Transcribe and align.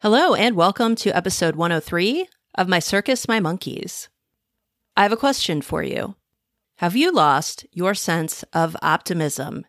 Hello, 0.00 0.36
and 0.36 0.54
welcome 0.54 0.94
to 0.94 1.10
episode 1.10 1.56
103 1.56 2.28
of 2.54 2.68
My 2.68 2.78
Circus, 2.78 3.26
My 3.26 3.40
Monkeys. 3.40 4.08
I 4.96 5.02
have 5.02 5.10
a 5.10 5.16
question 5.16 5.60
for 5.60 5.82
you. 5.82 6.14
Have 6.76 6.94
you 6.94 7.10
lost 7.10 7.66
your 7.72 7.94
sense 7.94 8.44
of 8.52 8.76
optimism? 8.80 9.66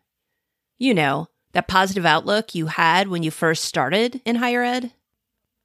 You 0.78 0.94
know, 0.94 1.30
that 1.54 1.68
positive 1.68 2.06
outlook 2.06 2.54
you 2.54 2.68
had 2.68 3.08
when 3.08 3.24
you 3.24 3.32
first 3.32 3.66
started 3.66 4.22
in 4.24 4.36
higher 4.36 4.62
ed? 4.62 4.94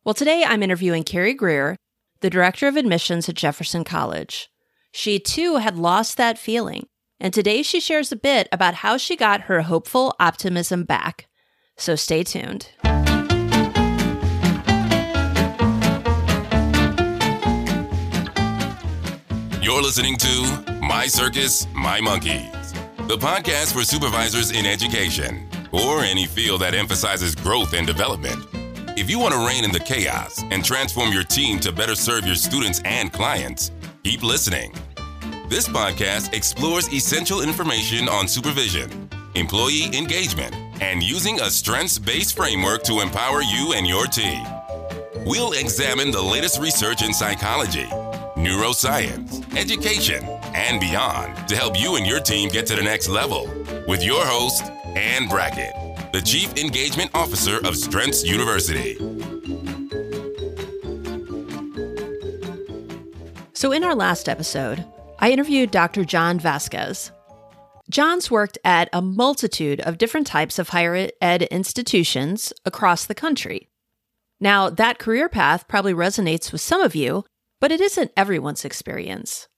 Well, 0.02 0.14
today 0.14 0.44
I'm 0.46 0.62
interviewing 0.62 1.04
Carrie 1.04 1.34
Greer, 1.34 1.76
the 2.20 2.30
director 2.30 2.66
of 2.66 2.78
admissions 2.78 3.28
at 3.28 3.34
Jefferson 3.34 3.84
College. 3.84 4.48
She 4.92 5.18
too 5.18 5.56
had 5.56 5.76
lost 5.76 6.16
that 6.16 6.38
feeling, 6.38 6.86
and 7.20 7.34
today 7.34 7.62
she 7.62 7.80
shares 7.80 8.12
a 8.12 8.16
bit 8.16 8.48
about 8.50 8.76
how 8.76 8.96
she 8.96 9.14
got 9.14 9.42
her 9.42 9.60
hopeful 9.60 10.16
optimism 10.18 10.84
back. 10.84 11.28
So 11.76 11.96
stay 11.96 12.22
tuned. 12.24 12.70
You're 19.64 19.80
listening 19.80 20.16
to 20.18 20.78
My 20.82 21.06
Circus, 21.06 21.66
My 21.72 21.98
Monkeys, 21.98 22.74
the 23.08 23.16
podcast 23.16 23.72
for 23.72 23.82
supervisors 23.82 24.50
in 24.50 24.66
education 24.66 25.48
or 25.72 26.00
any 26.00 26.26
field 26.26 26.60
that 26.60 26.74
emphasizes 26.74 27.34
growth 27.34 27.72
and 27.72 27.86
development. 27.86 28.44
If 28.98 29.08
you 29.08 29.18
want 29.18 29.32
to 29.32 29.46
rein 29.46 29.64
in 29.64 29.72
the 29.72 29.80
chaos 29.80 30.44
and 30.50 30.62
transform 30.62 31.12
your 31.12 31.24
team 31.24 31.60
to 31.60 31.72
better 31.72 31.94
serve 31.94 32.26
your 32.26 32.34
students 32.34 32.82
and 32.84 33.10
clients, 33.10 33.70
keep 34.02 34.22
listening. 34.22 34.74
This 35.48 35.66
podcast 35.66 36.34
explores 36.34 36.92
essential 36.92 37.40
information 37.40 38.06
on 38.06 38.28
supervision, 38.28 39.08
employee 39.34 39.86
engagement, 39.96 40.54
and 40.82 41.02
using 41.02 41.40
a 41.40 41.48
strengths 41.48 41.98
based 41.98 42.36
framework 42.36 42.82
to 42.82 43.00
empower 43.00 43.40
you 43.40 43.72
and 43.72 43.86
your 43.86 44.04
team. 44.08 44.44
We'll 45.24 45.52
examine 45.52 46.10
the 46.10 46.22
latest 46.22 46.60
research 46.60 47.02
in 47.02 47.14
psychology 47.14 47.88
neuroscience, 48.36 49.43
education, 49.56 50.24
and 50.54 50.80
beyond 50.80 51.48
to 51.48 51.56
help 51.56 51.78
you 51.78 51.96
and 51.96 52.06
your 52.06 52.20
team 52.20 52.48
get 52.48 52.66
to 52.66 52.76
the 52.76 52.82
next 52.82 53.08
level. 53.08 53.46
With 53.86 54.02
your 54.02 54.24
host, 54.24 54.64
Anne 54.96 55.28
Brackett, 55.28 55.74
the 56.12 56.20
Chief 56.20 56.56
Engagement 56.56 57.10
Officer 57.14 57.58
of 57.66 57.76
Strengths 57.76 58.24
University. 58.24 58.94
So, 63.52 63.72
in 63.72 63.84
our 63.84 63.94
last 63.94 64.28
episode, 64.28 64.84
I 65.18 65.30
interviewed 65.30 65.70
Dr. 65.70 66.04
John 66.04 66.38
Vasquez. 66.38 67.10
John's 67.90 68.30
worked 68.30 68.58
at 68.64 68.88
a 68.92 69.02
multitude 69.02 69.80
of 69.80 69.98
different 69.98 70.26
types 70.26 70.58
of 70.58 70.70
higher 70.70 71.08
ed 71.20 71.42
institutions 71.44 72.52
across 72.64 73.04
the 73.04 73.14
country. 73.14 73.68
Now, 74.40 74.68
that 74.70 74.98
career 74.98 75.28
path 75.28 75.68
probably 75.68 75.94
resonates 75.94 76.50
with 76.50 76.60
some 76.60 76.80
of 76.80 76.94
you 76.94 77.24
but 77.64 77.72
it 77.72 77.80
isn't 77.80 78.12
everyone's 78.14 78.62
experience. 78.62 79.48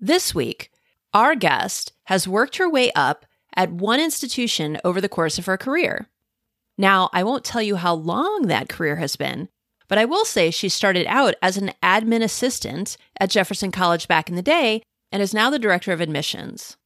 This 0.00 0.34
week, 0.34 0.72
our 1.14 1.36
guest 1.36 1.92
has 2.06 2.26
worked 2.26 2.56
her 2.56 2.68
way 2.68 2.90
up 2.96 3.24
at 3.54 3.70
one 3.70 4.00
institution 4.00 4.76
over 4.82 5.00
the 5.00 5.08
course 5.08 5.38
of 5.38 5.46
her 5.46 5.56
career. 5.56 6.08
Now, 6.76 7.08
I 7.12 7.22
won't 7.22 7.44
tell 7.44 7.62
you 7.62 7.76
how 7.76 7.94
long 7.94 8.48
that 8.48 8.68
career 8.68 8.96
has 8.96 9.14
been, 9.14 9.48
but 9.86 9.96
I 9.96 10.06
will 10.06 10.24
say 10.24 10.50
she 10.50 10.68
started 10.68 11.06
out 11.06 11.36
as 11.40 11.56
an 11.56 11.70
admin 11.84 12.20
assistant 12.20 12.96
at 13.20 13.30
Jefferson 13.30 13.70
College 13.70 14.08
back 14.08 14.28
in 14.28 14.34
the 14.34 14.42
day 14.42 14.82
and 15.12 15.22
is 15.22 15.32
now 15.32 15.48
the 15.48 15.60
director 15.60 15.92
of 15.92 16.00
admissions. 16.00 16.76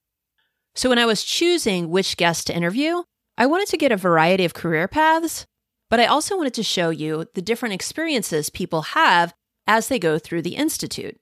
So, 0.75 0.91
when 0.91 0.99
I 0.99 1.07
was 1.07 1.25
choosing 1.25 1.89
which 1.89 2.19
guest 2.19 2.49
to 2.49 2.55
interview, 2.55 3.05
I 3.39 3.47
wanted 3.47 3.69
to 3.69 3.79
get 3.79 3.93
a 3.93 3.97
variety 3.97 4.45
of 4.45 4.53
career 4.53 4.89
paths, 4.89 5.47
but 5.89 6.01
I 6.01 6.05
also 6.05 6.37
wanted 6.37 6.53
to 6.53 6.63
show 6.63 6.91
you 6.91 7.25
the 7.33 7.41
different 7.41 7.75
experiences 7.75 8.51
people 8.51 8.83
have 8.83 9.33
as 9.67 9.89
they 9.89 9.99
go 9.99 10.19
through 10.19 10.43
the 10.43 10.57
Institute. 10.57 11.19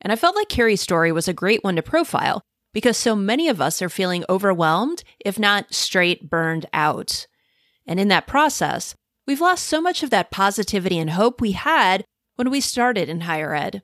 And 0.00 0.12
I 0.12 0.16
felt 0.16 0.36
like 0.36 0.48
Carrie's 0.48 0.80
story 0.80 1.12
was 1.12 1.28
a 1.28 1.32
great 1.32 1.62
one 1.62 1.76
to 1.76 1.82
profile 1.82 2.42
because 2.72 2.96
so 2.96 3.14
many 3.14 3.48
of 3.48 3.60
us 3.60 3.82
are 3.82 3.88
feeling 3.88 4.24
overwhelmed, 4.28 5.02
if 5.24 5.38
not 5.38 5.74
straight 5.74 6.30
burned 6.30 6.66
out. 6.72 7.26
And 7.86 7.98
in 7.98 8.08
that 8.08 8.26
process, 8.26 8.94
we've 9.26 9.40
lost 9.40 9.64
so 9.64 9.80
much 9.80 10.02
of 10.02 10.10
that 10.10 10.30
positivity 10.30 10.98
and 10.98 11.10
hope 11.10 11.40
we 11.40 11.52
had 11.52 12.04
when 12.36 12.50
we 12.50 12.60
started 12.60 13.08
in 13.08 13.22
higher 13.22 13.54
ed. 13.54 13.82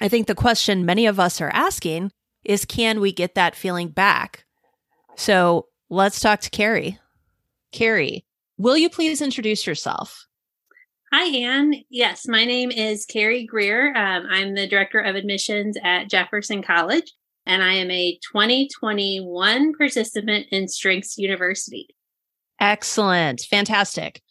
I 0.00 0.08
think 0.08 0.26
the 0.26 0.34
question 0.34 0.84
many 0.84 1.06
of 1.06 1.18
us 1.18 1.40
are 1.40 1.50
asking 1.50 2.12
is 2.44 2.64
can 2.64 3.00
we 3.00 3.12
get 3.12 3.34
that 3.34 3.56
feeling 3.56 3.88
back? 3.88 4.44
So 5.16 5.68
let's 5.88 6.20
talk 6.20 6.40
to 6.40 6.50
Carrie. 6.50 6.98
Carrie, 7.72 8.24
will 8.58 8.76
you 8.76 8.90
please 8.90 9.22
introduce 9.22 9.66
yourself? 9.66 10.26
Hi, 11.16 11.26
Anne. 11.26 11.76
Yes, 11.90 12.26
my 12.26 12.44
name 12.44 12.72
is 12.72 13.06
Carrie 13.06 13.46
Greer. 13.46 13.96
Um, 13.96 14.26
I'm 14.28 14.56
the 14.56 14.66
Director 14.66 14.98
of 14.98 15.14
Admissions 15.14 15.76
at 15.80 16.10
Jefferson 16.10 16.60
College, 16.60 17.12
and 17.46 17.62
I 17.62 17.74
am 17.74 17.88
a 17.88 18.18
2021 18.32 19.74
participant 19.74 20.48
in 20.50 20.66
Strengths 20.66 21.16
University. 21.16 21.86
Excellent. 22.58 23.42
Fantastic. 23.42 24.22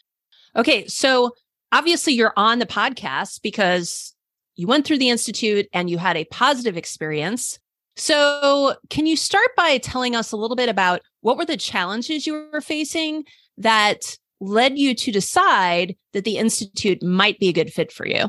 Okay, 0.58 0.86
so 0.88 1.32
obviously 1.72 2.12
you're 2.16 2.34
on 2.36 2.60
the 2.60 2.66
podcast 2.66 3.42
because 3.42 4.14
you 4.58 4.68
went 4.68 4.86
through 4.86 4.98
the 4.98 5.10
Institute 5.10 5.68
and 5.72 5.90
you 5.90 5.98
had 5.98 6.18
a 6.18 6.26
positive 6.26 6.76
experience. 6.76 7.60
So, 7.96 8.76
can 8.90 9.06
you 9.06 9.16
start 9.16 9.52
by 9.56 9.78
telling 9.78 10.18
us 10.18 10.34
a 10.34 10.38
little 10.38 10.58
bit 10.58 10.68
about 10.68 11.00
what 11.22 11.38
were 11.38 11.46
the 11.46 11.56
challenges 11.56 12.28
you 12.28 12.50
were 12.52 12.60
facing 12.60 13.24
that 13.58 14.18
led 14.44 14.78
you 14.78 14.94
to 14.94 15.12
decide 15.12 15.96
that 16.14 16.24
the 16.24 16.38
Institute 16.38 17.02
might 17.02 17.40
be 17.40 17.50
a 17.50 17.54
good 17.54 17.74
fit 17.74 17.92
for 17.92 18.06
you? 18.06 18.26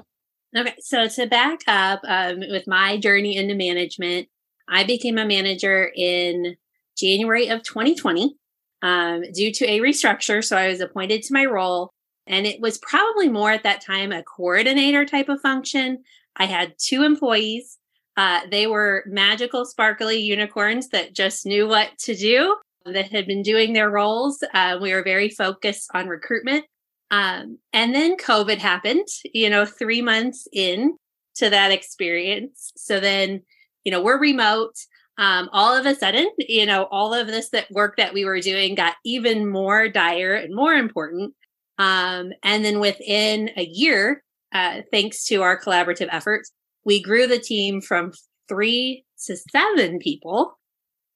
Okay, 0.56 0.74
so 0.80 1.08
to 1.08 1.26
back 1.26 1.60
up 1.66 2.00
um, 2.06 2.40
with 2.50 2.66
my 2.66 2.96
journey 2.96 3.36
into 3.36 3.54
management, 3.54 4.28
I 4.68 4.84
became 4.84 5.18
a 5.18 5.26
manager 5.26 5.90
in 5.94 6.56
January 6.96 7.48
of 7.48 7.64
2020 7.64 8.36
um, 8.82 9.22
due 9.34 9.52
to 9.52 9.68
a 9.68 9.80
restructure. 9.80 10.44
So 10.44 10.56
I 10.56 10.68
was 10.68 10.80
appointed 10.80 11.22
to 11.24 11.34
my 11.34 11.44
role, 11.44 11.90
and 12.26 12.46
it 12.46 12.60
was 12.60 12.78
probably 12.78 13.28
more 13.28 13.50
at 13.50 13.64
that 13.64 13.84
time 13.84 14.12
a 14.12 14.22
coordinator 14.22 15.04
type 15.04 15.28
of 15.28 15.40
function. 15.40 16.04
I 16.36 16.44
had 16.46 16.74
two 16.78 17.02
employees. 17.02 17.78
Uh, 18.16 18.42
they 18.48 18.68
were 18.68 19.04
magical, 19.08 19.64
sparkly 19.64 20.18
unicorns 20.18 20.88
that 20.90 21.14
just 21.14 21.46
knew 21.46 21.66
what 21.66 21.90
to 21.98 22.14
do 22.14 22.56
that 22.84 23.10
had 23.10 23.26
been 23.26 23.42
doing 23.42 23.72
their 23.72 23.90
roles. 23.90 24.42
Uh, 24.52 24.78
we 24.80 24.92
were 24.92 25.02
very 25.02 25.28
focused 25.28 25.90
on 25.94 26.08
recruitment. 26.08 26.64
Um, 27.10 27.58
and 27.72 27.94
then 27.94 28.16
COVID 28.16 28.58
happened, 28.58 29.06
you 29.32 29.48
know, 29.48 29.64
three 29.64 30.02
months 30.02 30.46
in 30.52 30.96
to 31.36 31.50
that 31.50 31.70
experience. 31.70 32.72
So 32.76 33.00
then, 33.00 33.42
you 33.84 33.92
know, 33.92 34.02
we're 34.02 34.18
remote. 34.18 34.74
Um, 35.16 35.48
all 35.52 35.76
of 35.76 35.86
a 35.86 35.94
sudden, 35.94 36.28
you 36.38 36.66
know, 36.66 36.88
all 36.90 37.14
of 37.14 37.28
this 37.28 37.50
that 37.50 37.70
work 37.70 37.96
that 37.98 38.14
we 38.14 38.24
were 38.24 38.40
doing 38.40 38.74
got 38.74 38.94
even 39.04 39.48
more 39.48 39.88
dire 39.88 40.34
and 40.34 40.54
more 40.54 40.74
important. 40.74 41.34
Um, 41.78 42.32
and 42.42 42.64
then 42.64 42.80
within 42.80 43.50
a 43.56 43.64
year, 43.64 44.22
uh, 44.52 44.82
thanks 44.90 45.24
to 45.26 45.42
our 45.42 45.60
collaborative 45.60 46.08
efforts, 46.10 46.52
we 46.84 47.00
grew 47.00 47.26
the 47.26 47.38
team 47.38 47.80
from 47.80 48.12
three 48.48 49.04
to 49.26 49.36
seven 49.52 49.98
people 49.98 50.58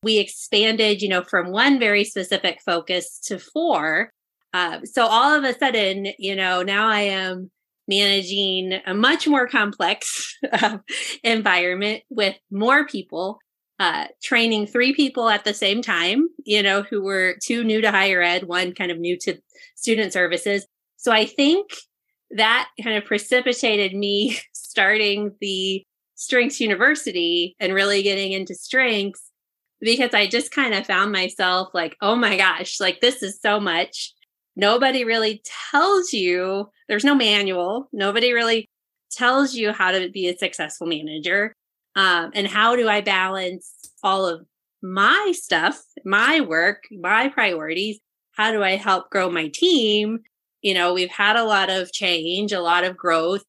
we 0.03 0.19
expanded, 0.19 1.03
you 1.03 1.09
know, 1.09 1.23
from 1.23 1.51
one 1.51 1.79
very 1.79 2.05
specific 2.05 2.61
focus 2.65 3.19
to 3.27 3.39
four. 3.39 4.13
Uh, 4.55 4.81
so 4.85 5.05
all 5.05 5.35
of 5.35 5.45
a 5.45 5.59
sudden, 5.59 6.09
you 6.19 6.35
know, 6.35 6.63
now 6.63 6.89
I 6.89 7.01
am 7.01 7.51
managing 7.87 8.79
a 8.87 8.95
much 8.95 9.27
more 9.27 9.49
complex 9.49 10.37
uh, 10.53 10.79
environment 11.25 12.03
with 12.11 12.37
more 12.51 12.87
people, 12.87 13.39
uh, 13.81 14.07
training 14.23 14.67
three 14.67 14.95
people 14.95 15.29
at 15.29 15.45
the 15.45 15.55
same 15.55 15.83
time, 15.83 16.29
you 16.45 16.63
know, 16.63 16.83
who 16.83 17.03
were 17.03 17.37
two 17.43 17.65
new 17.65 17.81
to 17.81 17.91
higher 17.91 18.23
ed, 18.23 18.45
one 18.45 18.75
kind 18.75 18.91
of 18.91 18.99
new 18.99 19.17
to 19.19 19.39
student 19.75 20.13
services. 20.13 20.67
So 20.97 21.13
I 21.13 21.25
think 21.25 21.71
that 22.31 22.69
kind 22.83 22.97
of 22.97 23.05
precipitated 23.05 23.95
me 23.95 24.39
starting 24.53 25.35
the 25.41 25.83
Strengths 26.15 26.61
University 26.61 27.55
and 27.61 27.73
really 27.73 28.03
getting 28.03 28.33
into 28.33 28.55
strengths 28.55 29.28
because 29.81 30.15
I 30.15 30.27
just 30.27 30.51
kind 30.51 30.75
of 30.75 30.87
found 30.87 31.13
myself 31.13 31.69
like, 31.73 31.97
oh 32.01 32.17
my 32.17 32.37
gosh, 32.37 32.81
like 32.81 33.01
this 33.01 33.23
is 33.23 33.41
so 33.41 33.61
much. 33.61 34.13
Nobody 34.57 35.05
really 35.05 35.43
tells 35.71 36.13
you, 36.13 36.69
there's 36.89 37.05
no 37.05 37.15
manual. 37.15 37.89
Nobody 37.93 38.33
really 38.33 38.67
tells 39.11 39.55
you 39.55 39.73
how 39.73 39.93
to 39.93 40.11
be 40.11 40.29
a 40.29 40.37
successful 40.37 40.87
manager. 40.87 41.53
Um, 41.95 42.33
and 42.35 42.47
how 42.47 42.77
do 42.77 42.89
I 42.89 43.01
balance 43.01 43.73
all 44.03 44.27
of 44.27 44.45
my 44.83 45.33
stuff, 45.35 45.83
my 46.05 46.41
work, 46.41 46.85
my 46.91 47.29
priorities? 47.29 47.99
How 48.33 48.53
do 48.53 48.63
I 48.63 48.77
help 48.77 49.11
grow 49.11 49.31
my 49.31 49.49
team? 49.49 50.21
You 50.63 50.75
know, 50.75 50.93
we've 50.93 51.11
had 51.11 51.37
a 51.37 51.45
lot 51.45 51.71
of 51.71 51.93
change, 51.93 52.53
a 52.53 52.61
lot 52.61 52.85
of 52.85 52.97
growth. 52.97 53.43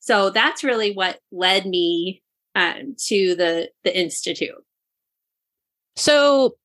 So 0.00 0.30
that's 0.30 0.64
really 0.64 0.92
what 0.92 1.20
led 1.30 1.66
me 1.66 2.22
um, 2.54 2.96
to 3.06 3.34
the 3.34 3.70
the 3.84 3.98
institute. 3.98 4.64
So, 5.96 6.56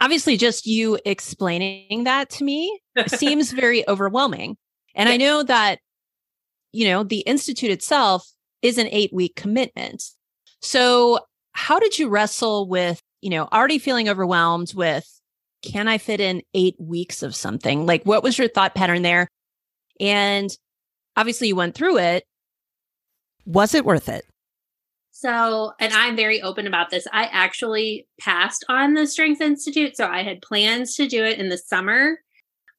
obviously, 0.00 0.36
just 0.36 0.66
you 0.66 0.98
explaining 1.04 2.04
that 2.04 2.30
to 2.30 2.44
me 2.44 2.80
seems 3.06 3.52
very 3.52 3.88
overwhelming. 3.88 4.56
And 4.94 5.08
I 5.08 5.16
know 5.16 5.42
that 5.42 5.78
you 6.74 6.88
know, 6.88 7.04
the 7.04 7.20
institute 7.20 7.70
itself 7.70 8.28
is 8.60 8.78
an 8.78 8.88
8-week 8.88 9.36
commitment. 9.36 10.02
So, 10.60 11.20
how 11.52 11.78
did 11.78 11.98
you 11.98 12.08
wrestle 12.08 12.68
with, 12.68 13.00
you 13.22 13.30
know, 13.30 13.48
already 13.52 13.78
feeling 13.78 14.08
overwhelmed 14.08 14.74
with 14.74 15.08
can 15.62 15.86
I 15.88 15.98
fit 15.98 16.20
in 16.20 16.42
8 16.52 16.74
weeks 16.78 17.22
of 17.22 17.34
something? 17.34 17.86
Like 17.86 18.02
what 18.02 18.22
was 18.22 18.36
your 18.36 18.48
thought 18.48 18.74
pattern 18.74 19.02
there? 19.02 19.28
And 20.00 20.50
obviously 21.16 21.48
you 21.48 21.56
went 21.56 21.74
through 21.74 21.98
it. 21.98 22.24
Was 23.46 23.74
it 23.74 23.84
worth 23.84 24.08
it? 24.08 24.26
So, 25.16 25.72
and 25.78 25.92
I'm 25.92 26.16
very 26.16 26.42
open 26.42 26.66
about 26.66 26.90
this. 26.90 27.06
I 27.12 27.26
actually 27.26 28.08
passed 28.20 28.64
on 28.68 28.94
the 28.94 29.06
Strength 29.06 29.40
Institute. 29.40 29.96
So 29.96 30.08
I 30.08 30.24
had 30.24 30.42
plans 30.42 30.96
to 30.96 31.06
do 31.06 31.24
it 31.24 31.38
in 31.38 31.48
the 31.50 31.56
summer 31.56 32.18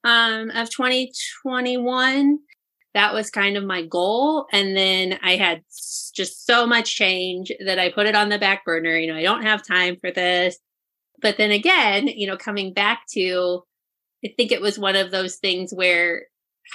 um, 0.03 0.49
of 0.51 0.69
2021. 0.69 2.39
That 2.93 3.13
was 3.13 3.29
kind 3.29 3.55
of 3.55 3.63
my 3.63 3.83
goal. 3.85 4.47
And 4.51 4.75
then 4.75 5.17
I 5.23 5.37
had 5.37 5.63
just 6.13 6.45
so 6.45 6.67
much 6.67 6.93
change 6.93 7.53
that 7.65 7.79
I 7.79 7.89
put 7.89 8.05
it 8.05 8.15
on 8.15 8.27
the 8.27 8.37
back 8.37 8.65
burner. 8.65 8.97
You 8.97 9.13
know, 9.13 9.17
I 9.17 9.23
don't 9.23 9.43
have 9.43 9.65
time 9.65 9.95
for 9.95 10.11
this. 10.11 10.57
But 11.21 11.37
then 11.37 11.51
again, 11.51 12.09
you 12.09 12.27
know, 12.27 12.35
coming 12.35 12.73
back 12.73 13.03
to, 13.13 13.63
I 14.25 14.33
think 14.35 14.51
it 14.51 14.61
was 14.61 14.77
one 14.77 14.97
of 14.97 15.09
those 15.09 15.37
things 15.37 15.71
where 15.73 16.25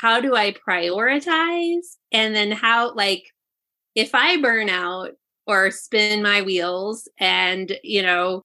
how 0.01 0.23
do 0.23 0.35
I 0.35 0.55
prioritize? 0.67 1.97
And 2.13 2.35
then 2.35 2.51
how, 2.51 2.95
like, 2.95 3.25
if 3.95 4.15
I 4.15 4.41
burn 4.41 4.71
out 4.71 5.11
or 5.51 5.71
spin 5.71 6.23
my 6.23 6.43
wheels 6.43 7.09
and, 7.19 7.79
you 7.83 8.03
know, 8.03 8.43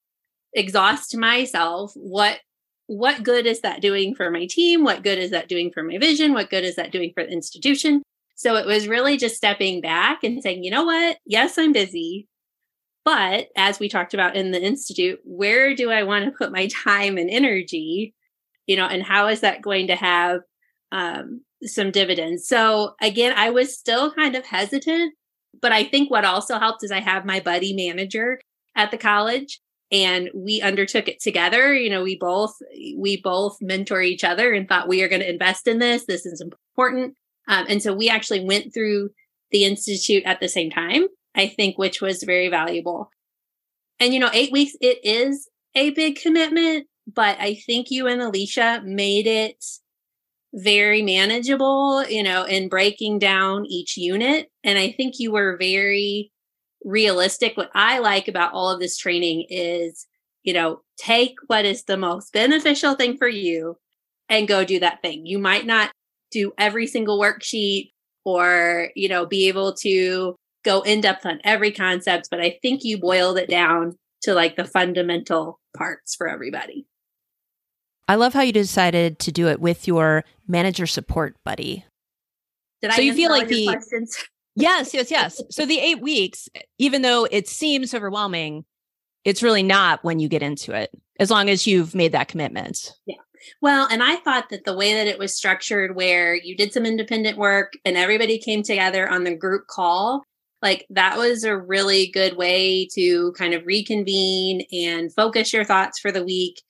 exhaust 0.54 1.16
myself, 1.16 1.92
what 1.96 2.40
what 2.88 3.24
good 3.24 3.48
is 3.48 3.62
that 3.62 3.81
doing 3.81 4.13
for 4.13 4.30
my 4.30 4.46
team? 4.46 4.84
What 4.84 5.04
good 5.04 5.18
is 5.18 5.31
that 5.31 5.50
doing 5.50 5.72
for 5.72 5.81
my 5.81 5.98
vision? 5.98 6.34
What 6.34 6.52
good 6.52 6.63
is 6.63 6.75
that 6.75 6.92
doing 6.92 7.12
for 7.16 7.24
the 7.24 7.31
institution? 7.31 8.04
So 8.36 8.56
it 8.57 8.68
was 8.68 8.88
really 8.88 9.18
just 9.18 9.36
stepping 9.36 9.81
back 9.81 10.24
and 10.24 10.44
saying, 10.44 10.63
you 10.63 10.69
know 10.69 10.84
what? 10.84 11.18
Yes, 11.25 11.57
I'm 11.57 11.72
busy. 11.72 12.28
But 13.04 13.48
as 13.58 13.80
we 13.80 13.90
talked 13.90 14.13
about 14.13 14.36
in 14.36 14.51
the 14.51 14.62
Institute, 14.62 15.19
where 15.24 15.74
do 15.74 15.90
I 15.90 16.04
want 16.04 16.25
to 16.25 16.31
put 16.31 16.51
my 16.51 16.68
time 16.84 17.18
and 17.18 17.30
energy? 17.30 18.13
You 18.68 18.75
know, 18.75 18.86
and 18.86 19.01
how 19.01 19.28
is 19.30 19.42
that 19.42 19.63
going 19.63 19.88
to 19.88 19.96
have 19.96 20.42
um, 20.92 21.42
some 21.63 21.92
dividends. 21.92 22.48
So 22.48 22.96
again, 23.01 23.34
I 23.36 23.50
was 23.50 23.78
still 23.78 24.12
kind 24.12 24.36
of 24.36 24.46
hesitant, 24.46 25.13
but 25.62 25.72
I 25.72 25.84
think 25.84 26.10
what 26.10 26.25
also 26.25 26.60
helped 26.60 26.84
is 26.84 26.92
I 26.92 27.00
have 27.00 27.25
my 27.25 27.40
buddy 27.40 27.74
manager 27.74 28.40
at 28.75 28.92
the 28.92 28.98
college 28.98 29.60
and 29.92 30.30
we 30.34 30.62
undertook 30.62 31.07
it 31.07 31.22
together. 31.22 31.74
You 31.74 31.90
know, 31.90 32.04
we 32.04 32.18
both 32.18 32.56
we 32.98 33.22
both 33.22 33.57
mentor 33.62 34.02
each 34.02 34.24
other 34.24 34.54
and 34.54 34.68
thought 34.68 34.88
we 34.88 35.04
are 35.04 35.07
going 35.07 35.22
to 35.22 35.30
invest 35.30 35.68
in 35.68 35.80
this. 35.80 36.06
This 36.06 36.25
is 36.25 36.42
important. 36.42 37.16
Um, 37.48 37.66
and 37.69 37.81
so 37.81 37.94
we 37.94 38.10
actually 38.10 38.44
went 38.44 38.74
through 38.74 39.10
the 39.52 39.63
institute 39.63 40.24
at 40.25 40.40
the 40.40 40.50
same 40.50 40.72
time, 40.72 41.06
I 41.36 41.48
think, 41.48 41.78
which 41.78 42.01
was 42.01 42.24
very 42.24 42.50
valuable. 42.50 43.10
And 44.00 44.13
you 44.13 44.19
know, 44.19 44.31
eight 44.34 44.51
weeks 44.51 44.74
it 44.81 45.00
is 45.04 45.48
a 45.75 45.92
big 45.92 46.18
commitment, 46.18 46.88
but 47.08 47.40
I 47.40 47.56
think 47.56 47.92
you 47.92 48.08
and 48.08 48.22
Alicia 48.22 48.81
made 48.84 49.28
it 49.28 49.63
very 50.56 51.02
manageable, 51.02 52.06
you 52.07 52.24
know, 52.24 52.44
in 52.44 52.69
breaking 52.69 53.19
down 53.19 53.66
each 53.66 53.98
unit. 53.98 54.50
And 54.63 54.80
I 54.80 54.92
think 54.92 55.19
you 55.19 55.31
were 55.31 55.57
very 55.57 56.31
realistic. 56.84 57.57
What 57.57 57.69
I 57.75 58.00
like 58.00 58.28
about 58.28 58.54
all 58.54 58.72
of 58.72 58.80
this 58.80 58.98
training 58.98 59.48
is, 59.50 60.07
you 60.44 60.54
know, 60.54 60.81
take 60.98 61.36
what 61.48 61.66
is 61.66 61.84
the 61.84 61.98
most 61.98 62.31
beneficial 62.31 62.96
thing 62.96 63.18
for 63.18 63.28
you 63.28 63.75
and 64.30 64.48
go 64.48 64.63
do 64.63 64.80
that 64.80 65.02
thing. 65.02 65.25
You 65.25 65.40
might 65.40 65.66
not 65.66 65.92
do 66.31 66.54
every 66.58 66.88
single 66.88 67.19
worksheet 67.19 67.92
or, 68.24 68.92
you 68.96 69.10
know, 69.10 69.25
be 69.25 69.50
able 69.50 69.74
to 69.74 70.36
go 70.63 70.81
in 70.81 71.01
depth 71.01 71.25
on 71.25 71.42
every 71.44 71.72
concept, 71.72 72.30
but 72.31 72.42
I 72.42 72.58
think 72.62 72.84
you 72.84 72.98
boiled 72.98 73.38
it 73.38 73.50
down 73.50 73.98
to 74.24 74.34
like 74.34 74.56
the 74.56 74.66
fundamental 74.66 75.60
parts 75.75 76.16
for 76.16 76.28
everybody. 76.28 76.88
I 78.08 78.16
love 78.16 78.34
how 78.34 78.42
you 78.42 78.54
decided 78.54 79.19
to 79.19 79.31
do 79.31 79.48
it 79.48 79.60
with 79.60 79.88
your 79.88 80.24
manager 80.47 80.88
support 80.88 81.36
buddy. 81.44 81.86
Did 82.81 82.92
so 82.94 83.01
I 83.01 83.06
you 83.06 83.13
feel 83.13 83.31
like 83.31 83.47
the 83.47 83.65
questions? 83.65 84.18
yes, 84.56 84.94
yes, 84.94 85.09
yes. 85.09 85.42
so 85.50 85.65
the 85.65 85.80
eight 85.80 86.01
weeks, 86.01 86.50
even 86.77 87.01
though 87.01 87.27
it 87.30 87.47
seems 87.47 87.94
overwhelming, 87.94 88.65
it's 89.24 89.42
really 89.42 89.63
not 89.63 90.03
when 90.03 90.19
you 90.19 90.30
get 90.30 90.44
into 90.44 90.74
it, 90.74 90.92
as 91.19 91.31
long 91.31 91.50
as 91.50 91.65
you've 91.65 91.95
made 91.95 92.12
that 92.12 92.27
commitment. 92.27 92.94
Yeah. 93.06 93.15
Well, 93.62 93.88
and 93.92 94.01
I 94.01 94.15
thought 94.18 94.50
that 94.50 94.65
the 94.65 94.75
way 94.75 94.94
that 94.94 95.07
it 95.07 95.19
was 95.19 95.36
structured, 95.36 95.95
where 95.95 96.36
you 96.36 96.56
did 96.56 96.74
some 96.74 96.86
independent 96.86 97.38
work 97.38 97.74
and 97.83 97.98
everybody 97.98 98.38
came 98.38 98.63
together 98.63 99.09
on 99.09 99.24
the 99.24 99.36
group 99.36 99.68
call, 99.68 100.24
like 100.62 100.86
that 100.89 101.18
was 101.18 101.44
a 101.44 101.57
really 101.57 102.07
good 102.07 102.38
way 102.38 102.88
to 102.94 103.33
kind 103.33 103.53
of 103.53 103.65
reconvene 103.65 104.65
and 104.71 105.13
focus 105.13 105.53
your 105.53 105.63
thoughts 105.63 106.00
for 106.00 106.12
the 106.12 106.24
week 106.24 106.62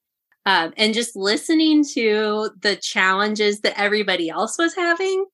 um, 0.45 0.73
and 0.77 0.93
just 0.93 1.15
listening 1.15 1.83
to 1.93 2.49
the 2.59 2.75
challenges 2.75 3.61
that 3.61 3.79
everybody 3.79 4.29
else 4.29 4.57
was 4.57 4.75
having 4.75 5.25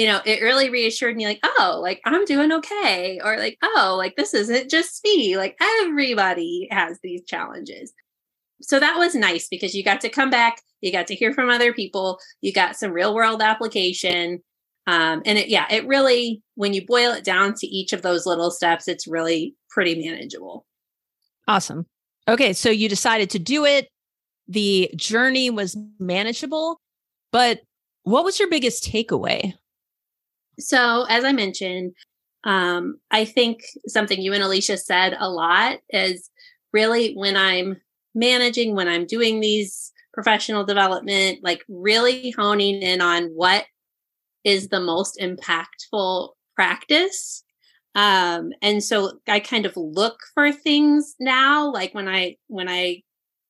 you 0.00 0.06
know 0.06 0.20
it 0.24 0.40
really 0.40 0.70
reassured 0.70 1.14
me 1.14 1.26
like 1.26 1.40
oh 1.44 1.78
like 1.82 2.00
i'm 2.06 2.24
doing 2.24 2.50
okay 2.50 3.20
or 3.22 3.36
like 3.36 3.58
oh 3.62 3.96
like 3.98 4.16
this 4.16 4.32
isn't 4.32 4.70
just 4.70 5.04
me 5.04 5.36
like 5.36 5.56
everybody 5.60 6.68
has 6.70 6.98
these 7.02 7.22
challenges. 7.24 7.92
So 8.62 8.78
that 8.78 8.98
was 8.98 9.14
nice 9.14 9.48
because 9.48 9.74
you 9.74 9.82
got 9.82 10.00
to 10.02 10.08
come 10.08 10.30
back 10.30 10.62
you 10.80 10.90
got 10.90 11.06
to 11.08 11.14
hear 11.14 11.34
from 11.34 11.50
other 11.50 11.74
people 11.74 12.18
you 12.40 12.50
got 12.52 12.76
some 12.76 12.92
real 12.92 13.14
world 13.14 13.42
application. 13.42 14.42
Um, 14.86 15.22
and 15.26 15.36
it 15.36 15.48
yeah 15.48 15.66
it 15.70 15.86
really 15.86 16.42
when 16.54 16.72
you 16.72 16.86
boil 16.86 17.12
it 17.12 17.24
down 17.24 17.52
to 17.58 17.66
each 17.66 17.92
of 17.92 18.00
those 18.00 18.24
little 18.24 18.50
steps 18.50 18.88
it's 18.88 19.06
really 19.06 19.54
pretty 19.68 20.02
manageable. 20.02 20.64
Awesome. 21.46 21.84
Okay 22.26 22.54
so 22.54 22.70
you 22.70 22.88
decided 22.88 23.28
to 23.30 23.38
do 23.38 23.66
it 23.66 23.88
the 24.50 24.90
journey 24.96 25.48
was 25.48 25.76
manageable. 25.98 26.80
But 27.32 27.60
what 28.02 28.24
was 28.24 28.38
your 28.38 28.50
biggest 28.50 28.84
takeaway? 28.84 29.54
So, 30.58 31.06
as 31.08 31.24
I 31.24 31.32
mentioned, 31.32 31.92
um, 32.44 32.98
I 33.10 33.24
think 33.24 33.60
something 33.86 34.20
you 34.20 34.32
and 34.32 34.42
Alicia 34.42 34.76
said 34.76 35.16
a 35.18 35.30
lot 35.30 35.78
is 35.90 36.30
really 36.72 37.14
when 37.14 37.36
I'm 37.36 37.80
managing, 38.14 38.74
when 38.74 38.88
I'm 38.88 39.06
doing 39.06 39.40
these 39.40 39.92
professional 40.12 40.64
development, 40.64 41.38
like 41.42 41.62
really 41.68 42.30
honing 42.32 42.82
in 42.82 43.00
on 43.00 43.26
what 43.34 43.64
is 44.42 44.68
the 44.68 44.80
most 44.80 45.18
impactful 45.20 46.30
practice. 46.56 47.44
Um, 47.94 48.50
and 48.62 48.82
so 48.82 49.18
I 49.28 49.40
kind 49.40 49.66
of 49.66 49.76
look 49.76 50.18
for 50.34 50.52
things 50.52 51.14
now, 51.20 51.70
like 51.70 51.94
when 51.94 52.08
I 52.08 52.36
when 52.48 52.68
I 52.68 53.02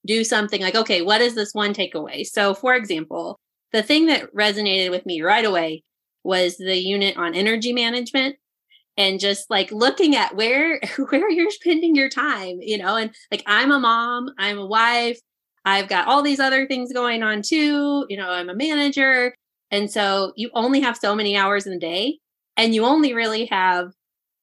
do 0.07 0.25
something 0.25 0.61
like, 0.63 0.75
okay, 0.75 1.03
what 1.03 1.21
is 1.21 1.35
this 1.35 1.55
one 1.55 1.75
takeaway? 1.75 2.27
So, 2.27 2.55
for 2.55 2.75
example, 2.75 3.39
the 3.73 3.83
thing 3.83 4.07
that 4.07 4.35
resonated 4.35 4.91
with 4.91 5.07
me 5.07 5.23
right 5.23 5.45
away 5.45 5.85
was 6.25 6.57
the 6.57 6.77
unit 6.77 7.17
on 7.17 7.35
energy 7.35 7.73
management 7.73 8.37
and 8.97 9.21
just 9.21 9.49
like 9.51 9.73
looking 9.73 10.15
at 10.17 10.35
where 10.37 10.81
where 11.11 11.31
you're 11.31 11.51
spending 11.51 11.95
your 11.95 12.09
time 12.09 12.59
you 12.61 12.77
know 12.77 12.97
and 12.97 13.15
like 13.31 13.43
i'm 13.47 13.71
a 13.71 13.79
mom 13.79 14.29
i'm 14.39 14.59
a 14.59 14.67
wife 14.67 15.19
i've 15.65 15.89
got 15.89 16.07
all 16.07 16.23
these 16.23 16.41
other 16.41 16.67
things 16.67 16.93
going 16.93 17.23
on 17.23 17.43
too 17.43 18.05
you 18.09 18.17
know 18.17 18.31
i'm 18.31 18.51
a 18.51 18.55
manager 18.55 19.35
and 19.71 19.91
so 19.91 20.33
you 20.37 20.51
only 20.55 20.81
have 20.81 20.97
so 20.97 21.15
many 21.15 21.37
hours 21.37 21.67
in 21.67 21.73
the 21.73 21.79
day 21.79 22.19
and 22.57 22.75
you 22.75 22.85
only 22.85 23.15
really 23.15 23.47
have 23.47 23.93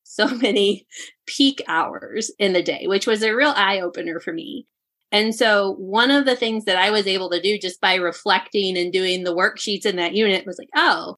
so 0.03 0.27
many 0.41 0.87
peak 1.27 1.61
hours 1.67 2.31
in 2.39 2.53
the 2.53 2.63
day 2.63 2.87
which 2.87 3.05
was 3.05 3.21
a 3.21 3.35
real 3.35 3.53
eye 3.55 3.79
opener 3.79 4.19
for 4.19 4.33
me 4.33 4.65
and 5.11 5.33
so, 5.33 5.75
one 5.79 6.11
of 6.11 6.25
the 6.25 6.35
things 6.35 6.65
that 6.65 6.77
I 6.77 6.91
was 6.91 7.07
able 7.07 7.29
to 7.29 7.41
do 7.41 7.57
just 7.57 7.79
by 7.79 7.95
reflecting 7.95 8.77
and 8.77 8.91
doing 8.91 9.23
the 9.23 9.35
worksheets 9.35 9.85
in 9.85 9.95
that 9.97 10.13
unit 10.13 10.45
was 10.45 10.57
like, 10.59 10.69
oh, 10.75 11.15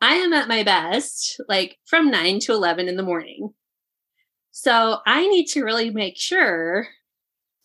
I 0.00 0.16
am 0.16 0.32
at 0.32 0.48
my 0.48 0.62
best 0.62 1.40
like 1.48 1.76
from 1.86 2.10
9 2.10 2.40
to 2.40 2.52
11 2.52 2.88
in 2.88 2.96
the 2.96 3.02
morning. 3.02 3.50
So, 4.50 4.98
I 5.06 5.26
need 5.28 5.46
to 5.48 5.64
really 5.64 5.90
make 5.90 6.18
sure 6.18 6.88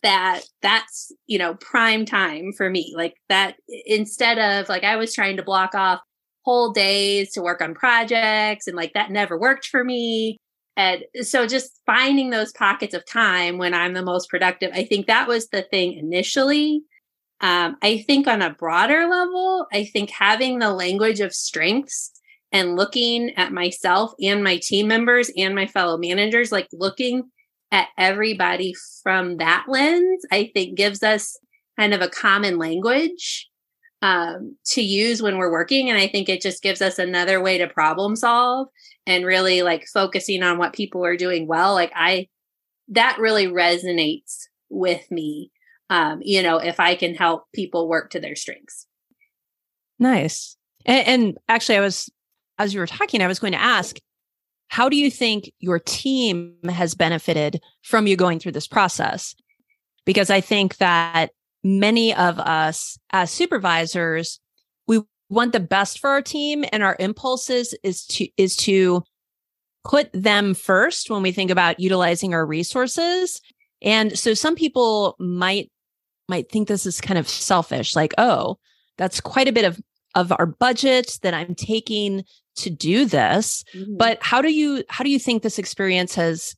that 0.03 0.41
that's, 0.61 1.11
you 1.27 1.39
know, 1.39 1.55
prime 1.55 2.05
time 2.05 2.51
for 2.55 2.69
me. 2.69 2.93
Like 2.95 3.15
that 3.29 3.55
instead 3.85 4.37
of 4.37 4.69
like 4.69 4.83
I 4.83 4.95
was 4.97 5.13
trying 5.13 5.37
to 5.37 5.43
block 5.43 5.75
off 5.75 5.99
whole 6.45 6.71
days 6.71 7.33
to 7.33 7.41
work 7.41 7.61
on 7.61 7.73
projects 7.73 8.67
and 8.67 8.75
like 8.75 8.93
that 8.93 9.11
never 9.11 9.37
worked 9.37 9.65
for 9.65 9.83
me. 9.83 10.37
And 10.77 11.05
so 11.21 11.47
just 11.47 11.81
finding 11.85 12.29
those 12.29 12.51
pockets 12.51 12.93
of 12.93 13.05
time 13.05 13.57
when 13.57 13.73
I'm 13.73 13.93
the 13.93 14.03
most 14.03 14.29
productive, 14.29 14.71
I 14.73 14.83
think 14.83 15.07
that 15.07 15.27
was 15.27 15.47
the 15.47 15.61
thing 15.61 15.93
initially. 15.93 16.83
Um, 17.41 17.77
I 17.81 17.99
think 17.99 18.27
on 18.27 18.41
a 18.41 18.53
broader 18.53 19.07
level, 19.07 19.67
I 19.71 19.85
think 19.85 20.09
having 20.09 20.59
the 20.59 20.71
language 20.71 21.19
of 21.19 21.33
strengths 21.33 22.11
and 22.51 22.75
looking 22.75 23.31
at 23.35 23.53
myself 23.53 24.13
and 24.21 24.43
my 24.43 24.57
team 24.57 24.87
members 24.87 25.31
and 25.37 25.55
my 25.55 25.67
fellow 25.67 25.97
managers, 25.97 26.51
like 26.51 26.67
looking 26.71 27.23
at 27.71 27.87
everybody 27.97 28.73
from 29.03 29.37
that 29.37 29.65
lens, 29.67 30.25
I 30.31 30.51
think 30.53 30.77
gives 30.77 31.03
us 31.03 31.37
kind 31.77 31.93
of 31.93 32.01
a 32.01 32.09
common 32.09 32.57
language 32.57 33.49
um, 34.01 34.55
to 34.65 34.81
use 34.81 35.21
when 35.21 35.37
we're 35.37 35.51
working. 35.51 35.89
And 35.89 35.97
I 35.97 36.07
think 36.07 36.29
it 36.29 36.41
just 36.41 36.61
gives 36.61 36.81
us 36.81 36.99
another 36.99 37.41
way 37.41 37.57
to 37.57 37.67
problem 37.67 38.15
solve 38.15 38.67
and 39.07 39.25
really 39.25 39.61
like 39.61 39.87
focusing 39.87 40.43
on 40.43 40.57
what 40.57 40.73
people 40.73 41.03
are 41.05 41.17
doing 41.17 41.47
well. 41.47 41.73
Like 41.73 41.91
I, 41.95 42.27
that 42.89 43.17
really 43.19 43.47
resonates 43.47 44.43
with 44.69 45.09
me. 45.09 45.51
Um, 45.89 46.19
you 46.21 46.41
know, 46.41 46.57
if 46.57 46.79
I 46.79 46.95
can 46.95 47.13
help 47.13 47.45
people 47.53 47.87
work 47.87 48.09
to 48.11 48.19
their 48.19 48.35
strengths. 48.35 48.87
Nice. 49.99 50.57
And, 50.85 51.07
and 51.07 51.37
actually, 51.47 51.77
I 51.77 51.81
was, 51.81 52.09
as 52.57 52.73
you 52.73 52.79
were 52.79 52.87
talking, 52.87 53.21
I 53.21 53.27
was 53.27 53.39
going 53.39 53.53
to 53.53 53.61
ask, 53.61 53.97
how 54.67 54.89
do 54.89 54.97
you 54.97 55.11
think 55.11 55.51
your 55.59 55.79
team 55.79 56.55
has 56.67 56.95
benefited 56.95 57.61
from 57.83 58.07
you 58.07 58.15
going 58.15 58.39
through 58.39 58.53
this 58.53 58.67
process? 58.67 59.35
Because 60.05 60.29
I 60.29 60.41
think 60.41 60.77
that 60.77 61.31
many 61.65 62.13
of 62.13 62.37
us 62.37 62.97
as 63.09 63.31
supervisors, 63.31 64.39
we 64.87 65.01
want 65.29 65.51
the 65.51 65.59
best 65.59 65.97
for 65.99 66.11
our 66.11 66.21
team 66.21 66.63
and 66.71 66.83
our 66.83 66.95
impulses 66.99 67.75
is 67.81 68.05
to, 68.05 68.27
is 68.37 68.55
to 68.55 69.03
put 69.83 70.11
them 70.13 70.53
first 70.53 71.09
when 71.09 71.23
we 71.23 71.31
think 71.31 71.49
about 71.49 71.79
utilizing 71.79 72.35
our 72.35 72.45
resources. 72.45 73.41
And 73.81 74.17
so 74.17 74.35
some 74.35 74.53
people 74.55 75.15
might, 75.19 75.71
might 76.29 76.51
think 76.51 76.67
this 76.67 76.85
is 76.85 77.01
kind 77.01 77.17
of 77.17 77.27
selfish, 77.27 77.95
like, 77.95 78.13
oh, 78.19 78.59
that's 78.97 79.19
quite 79.19 79.47
a 79.47 79.51
bit 79.51 79.65
of, 79.65 79.81
of 80.13 80.31
our 80.37 80.45
budget 80.45 81.17
that 81.23 81.33
I'm 81.33 81.55
taking 81.55 82.25
to 82.57 82.69
do 82.69 83.05
this. 83.05 83.63
Mm-hmm. 83.73 83.97
But 83.97 84.19
how 84.21 84.41
do 84.41 84.51
you, 84.51 84.83
how 84.89 85.03
do 85.03 85.09
you 85.09 85.19
think 85.19 85.41
this 85.41 85.57
experience 85.57 86.13
has 86.13 86.55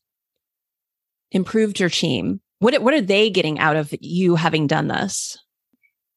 improved 1.31 1.79
your 1.79 1.89
team? 1.89 2.41
What 2.59 2.81
what 2.81 2.93
are 2.93 3.01
they 3.01 3.29
getting 3.29 3.59
out 3.59 3.75
of 3.75 3.93
you 4.01 4.35
having 4.35 4.67
done 4.67 4.87
this? 4.87 5.37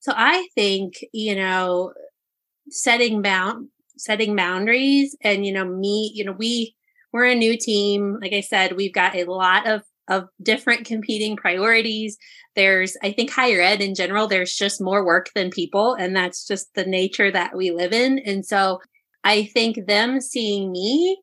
So 0.00 0.12
I 0.16 0.48
think, 0.54 1.04
you 1.12 1.36
know, 1.36 1.92
setting 2.70 3.22
bound 3.22 3.68
setting 3.96 4.34
boundaries 4.34 5.14
and 5.22 5.44
you 5.44 5.52
know 5.52 5.64
me, 5.64 6.10
you 6.14 6.24
know, 6.24 6.32
we 6.32 6.74
we're 7.12 7.26
a 7.26 7.34
new 7.34 7.56
team. 7.56 8.18
Like 8.20 8.32
I 8.32 8.40
said, 8.40 8.76
we've 8.76 8.94
got 8.94 9.14
a 9.14 9.24
lot 9.24 9.66
of 9.66 9.82
of 10.08 10.28
different 10.42 10.86
competing 10.86 11.36
priorities. 11.36 12.16
There's 12.56 12.96
I 13.02 13.12
think 13.12 13.30
higher 13.30 13.60
ed 13.60 13.80
in 13.80 13.94
general 13.94 14.26
there's 14.26 14.54
just 14.54 14.80
more 14.80 15.04
work 15.04 15.30
than 15.34 15.50
people 15.50 15.94
and 15.94 16.16
that's 16.16 16.46
just 16.46 16.74
the 16.74 16.84
nature 16.84 17.30
that 17.30 17.56
we 17.56 17.70
live 17.70 17.92
in. 17.92 18.18
And 18.18 18.44
so 18.44 18.80
I 19.22 19.44
think 19.44 19.86
them 19.86 20.20
seeing 20.20 20.72
me 20.72 21.20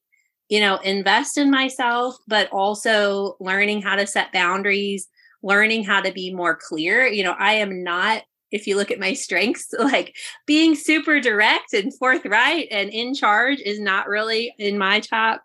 you 0.50 0.60
know, 0.60 0.78
invest 0.78 1.38
in 1.38 1.52
myself, 1.52 2.16
but 2.28 2.50
also 2.52 3.36
learning 3.40 3.82
how 3.82 3.96
to 3.96 4.08
set 4.08 4.32
boundaries, 4.32 5.08
learning 5.44 5.84
how 5.84 6.02
to 6.02 6.12
be 6.12 6.34
more 6.34 6.56
clear. 6.56 7.06
You 7.06 7.24
know, 7.24 7.36
I 7.38 7.54
am 7.54 7.84
not, 7.84 8.24
if 8.52 8.66
you 8.66 8.76
look 8.76 8.92
at 8.92 9.00
my 9.00 9.14
strengths, 9.14 9.68
like 9.80 10.16
being 10.46 10.76
super 10.76 11.20
direct 11.20 11.74
and 11.74 11.94
forthright 11.98 12.68
and 12.72 12.90
in 12.90 13.14
charge 13.14 13.60
is 13.60 13.80
not 13.80 14.08
really 14.08 14.54
in 14.58 14.78
my 14.78 15.00
top 15.00 15.44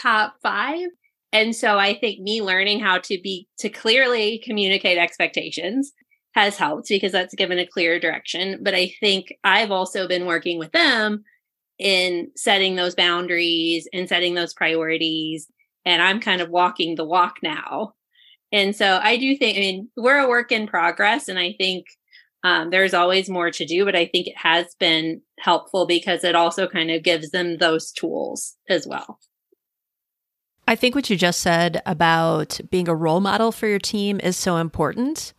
top 0.00 0.34
five. 0.42 0.88
And 1.32 1.56
so 1.56 1.78
I 1.78 1.94
think 1.94 2.20
me 2.20 2.42
learning 2.42 2.80
how 2.80 2.98
to 2.98 3.18
be 3.22 3.48
to 3.58 3.70
clearly 3.70 4.42
communicate 4.44 4.98
expectations 4.98 5.92
has 6.34 6.56
helped 6.56 6.88
because 6.88 7.12
that's 7.12 7.34
given 7.34 7.58
a 7.58 7.66
clear 7.66 7.98
direction. 7.98 8.58
But 8.62 8.74
I 8.74 8.92
think 9.00 9.34
I've 9.44 9.70
also 9.70 10.06
been 10.08 10.26
working 10.26 10.58
with 10.58 10.72
them 10.72 11.24
in 11.82 12.30
setting 12.36 12.76
those 12.76 12.94
boundaries 12.94 13.88
and 13.92 14.08
setting 14.08 14.34
those 14.34 14.54
priorities. 14.54 15.48
And 15.84 16.00
I'm 16.00 16.20
kind 16.20 16.40
of 16.40 16.48
walking 16.48 16.94
the 16.94 17.04
walk 17.04 17.36
now. 17.42 17.94
And 18.52 18.76
so 18.76 19.00
I 19.02 19.16
do 19.16 19.36
think, 19.36 19.56
I 19.56 19.60
mean, 19.60 19.88
we're 19.96 20.18
a 20.18 20.28
work 20.28 20.52
in 20.52 20.68
progress. 20.68 21.28
And 21.28 21.38
I 21.38 21.54
think 21.58 21.86
um, 22.44 22.70
there's 22.70 22.94
always 22.94 23.28
more 23.28 23.50
to 23.50 23.64
do, 23.64 23.84
but 23.84 23.96
I 23.96 24.06
think 24.06 24.28
it 24.28 24.36
has 24.36 24.74
been 24.78 25.22
helpful 25.40 25.86
because 25.86 26.22
it 26.22 26.36
also 26.36 26.68
kind 26.68 26.90
of 26.90 27.02
gives 27.02 27.30
them 27.30 27.58
those 27.58 27.90
tools 27.90 28.56
as 28.68 28.86
well. 28.86 29.18
I 30.68 30.76
think 30.76 30.94
what 30.94 31.10
you 31.10 31.16
just 31.16 31.40
said 31.40 31.82
about 31.84 32.60
being 32.70 32.88
a 32.88 32.94
role 32.94 33.20
model 33.20 33.50
for 33.50 33.66
your 33.66 33.80
team 33.80 34.20
is 34.20 34.36
so 34.36 34.58
important 34.58 35.32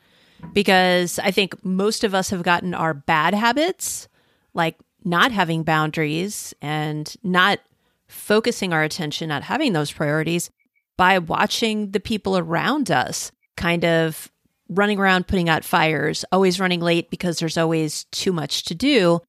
because 0.52 1.20
I 1.20 1.32
think 1.32 1.64
most 1.64 2.04
of 2.04 2.14
us 2.14 2.30
have 2.32 2.44
gotten 2.44 2.74
our 2.74 2.94
bad 2.94 3.34
habits, 3.34 4.10
like 4.54 4.76
not 5.04 5.32
having 5.32 5.64
boundaries 5.64 6.54
and 6.62 7.16
not 7.24 7.60
focusing 8.08 8.74
our 8.74 8.84
attention, 8.84 9.30
not 9.30 9.44
having 9.44 9.74
those 9.74 9.92
priorities 9.92 10.50
by 10.98 11.20
watching 11.20 11.92
the 11.92 12.00
people 12.00 12.38
around 12.38 12.92
us 12.92 13.32
kind 13.58 13.84
of 13.84 14.32
running 14.70 15.00
around 15.00 15.28
putting 15.28 15.50
out 15.50 15.64
fires, 15.64 16.26
always 16.32 16.60
running 16.60 16.80
late 16.80 17.10
because 17.10 17.40
there's 17.40 17.58
always 17.58 18.06
too 18.06 18.32
much 18.32 18.64
to 18.66 18.76
do. 18.76 19.20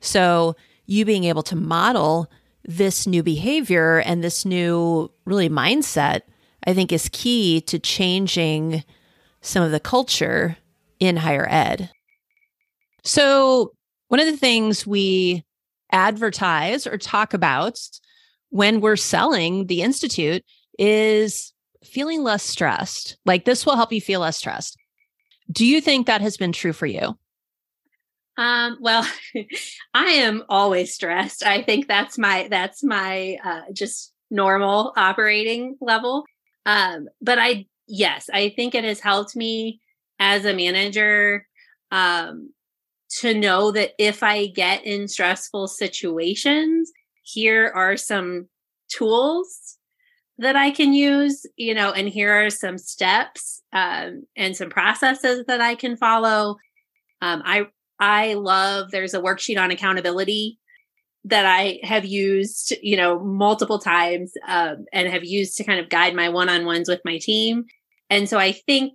So, 0.00 0.56
you 0.84 1.04
being 1.04 1.24
able 1.24 1.42
to 1.44 1.56
model 1.56 2.30
this 2.64 3.06
new 3.06 3.22
behavior 3.22 3.98
and 3.98 4.22
this 4.22 4.44
new 4.44 5.10
really 5.24 5.48
mindset, 5.48 6.22
I 6.66 6.74
think 6.74 6.92
is 6.92 7.08
key 7.12 7.60
to 7.62 7.78
changing 7.78 8.84
some 9.40 9.62
of 9.62 9.72
the 9.72 9.80
culture 9.80 10.56
in 11.00 11.16
higher 11.16 11.46
ed. 11.48 11.90
So, 13.02 13.72
one 14.08 14.20
of 14.20 14.26
the 14.26 14.36
things 14.36 14.86
we 14.86 15.44
advertise 15.92 16.86
or 16.86 16.98
talk 16.98 17.34
about 17.34 17.78
when 18.50 18.80
we're 18.80 18.96
selling 18.96 19.66
the 19.66 19.82
Institute 19.82 20.44
is 20.78 21.52
feeling 21.84 22.22
less 22.22 22.42
stressed. 22.42 23.16
Like 23.24 23.44
this 23.44 23.64
will 23.64 23.76
help 23.76 23.92
you 23.92 24.00
feel 24.00 24.20
less 24.20 24.36
stressed. 24.36 24.76
Do 25.50 25.64
you 25.64 25.80
think 25.80 26.06
that 26.06 26.20
has 26.20 26.36
been 26.36 26.52
true 26.52 26.72
for 26.72 26.86
you? 26.86 27.16
Um, 28.36 28.78
well, 28.80 29.06
I 29.94 30.04
am 30.04 30.42
always 30.48 30.92
stressed. 30.92 31.44
I 31.44 31.62
think 31.62 31.88
that's 31.88 32.18
my 32.18 32.48
that's 32.50 32.82
my 32.84 33.38
uh, 33.42 33.62
just 33.72 34.12
normal 34.30 34.92
operating 34.96 35.76
level. 35.80 36.24
Um, 36.66 37.08
but 37.22 37.38
I 37.38 37.66
yes, 37.86 38.28
I 38.32 38.50
think 38.50 38.74
it 38.74 38.84
has 38.84 39.00
helped 39.00 39.36
me 39.36 39.80
as 40.18 40.44
a 40.44 40.54
manager 40.54 41.46
um, 41.90 42.52
to 43.20 43.34
know 43.34 43.70
that 43.72 43.92
if 43.98 44.22
I 44.22 44.46
get 44.46 44.84
in 44.84 45.08
stressful 45.08 45.68
situations, 45.68 46.90
here 47.22 47.72
are 47.74 47.96
some 47.96 48.48
tools 48.88 49.78
that 50.38 50.56
I 50.56 50.70
can 50.70 50.92
use, 50.92 51.46
you 51.56 51.74
know, 51.74 51.92
and 51.92 52.08
here 52.08 52.32
are 52.32 52.50
some 52.50 52.78
steps 52.78 53.62
um, 53.72 54.24
and 54.36 54.54
some 54.54 54.68
processes 54.68 55.44
that 55.46 55.60
I 55.60 55.74
can 55.74 55.96
follow. 55.96 56.56
Um, 57.22 57.42
I 57.44 57.66
I 57.98 58.34
love 58.34 58.90
there's 58.90 59.14
a 59.14 59.20
worksheet 59.20 59.58
on 59.58 59.70
accountability 59.70 60.58
that 61.24 61.46
I 61.46 61.80
have 61.82 62.04
used, 62.04 62.74
you 62.82 62.96
know, 62.96 63.18
multiple 63.18 63.78
times 63.78 64.32
um, 64.46 64.84
and 64.92 65.08
have 65.08 65.24
used 65.24 65.56
to 65.56 65.64
kind 65.64 65.80
of 65.80 65.88
guide 65.88 66.14
my 66.14 66.28
one-on-ones 66.28 66.88
with 66.88 67.00
my 67.04 67.18
team. 67.18 67.64
And 68.10 68.28
so 68.28 68.38
I 68.38 68.52
think, 68.52 68.94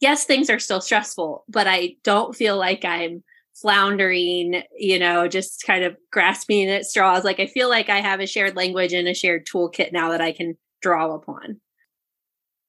yes, 0.00 0.24
things 0.24 0.50
are 0.50 0.58
still 0.58 0.80
stressful, 0.80 1.44
but 1.48 1.68
I 1.68 1.96
don't 2.02 2.34
feel 2.34 2.56
like 2.56 2.84
I'm 2.84 3.22
floundering, 3.54 4.62
you 4.76 4.98
know, 4.98 5.28
just 5.28 5.64
kind 5.66 5.84
of 5.84 5.96
grasping 6.10 6.68
at 6.68 6.84
straws. 6.84 7.24
Like 7.24 7.40
I 7.40 7.46
feel 7.46 7.68
like 7.68 7.88
I 7.88 8.00
have 8.00 8.20
a 8.20 8.26
shared 8.26 8.56
language 8.56 8.92
and 8.92 9.08
a 9.08 9.14
shared 9.14 9.46
toolkit 9.46 9.92
now 9.92 10.10
that 10.10 10.20
I 10.20 10.32
can 10.32 10.56
draw 10.80 11.14
upon. 11.14 11.60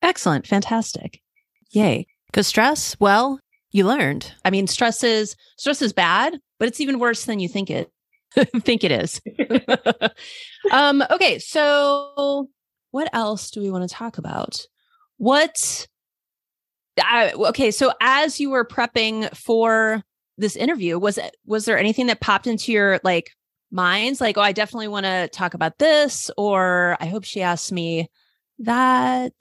Excellent. 0.01 0.45
Fantastic. 0.45 1.21
Yay. 1.71 2.07
Because 2.27 2.47
stress, 2.47 2.95
well, 2.99 3.39
you 3.71 3.85
learned. 3.85 4.33
I 4.43 4.49
mean, 4.49 4.67
stress 4.67 5.03
is 5.03 5.35
stress 5.57 5.81
is 5.81 5.93
bad, 5.93 6.39
but 6.59 6.67
it's 6.67 6.81
even 6.81 6.99
worse 6.99 7.25
than 7.25 7.39
you 7.39 7.47
think 7.47 7.69
it 7.69 7.91
think 8.61 8.83
it 8.83 8.91
is. 8.91 9.21
um, 10.71 11.03
okay, 11.11 11.39
so 11.39 12.49
what 12.91 13.09
else 13.13 13.51
do 13.51 13.61
we 13.61 13.71
want 13.71 13.87
to 13.87 13.93
talk 13.93 14.17
about? 14.17 14.65
What 15.17 15.87
I, 17.01 17.31
okay, 17.33 17.71
so 17.71 17.91
as 18.01 18.39
you 18.39 18.51
were 18.51 18.65
prepping 18.65 19.35
for 19.35 20.03
this 20.37 20.55
interview 20.55 20.97
was 20.97 21.19
was 21.45 21.65
there 21.65 21.77
anything 21.77 22.07
that 22.07 22.21
popped 22.21 22.47
into 22.47 22.71
your 22.71 22.99
like 23.03 23.31
minds? 23.71 24.21
Like 24.21 24.37
oh 24.37 24.41
i 24.41 24.51
definitely 24.51 24.87
want 24.87 25.05
to 25.05 25.27
talk 25.29 25.53
about 25.53 25.79
this 25.79 26.31
or 26.37 26.97
i 26.99 27.05
hope 27.05 27.23
she 27.23 27.41
asks 27.41 27.71
me 27.71 28.09
that? 28.59 29.33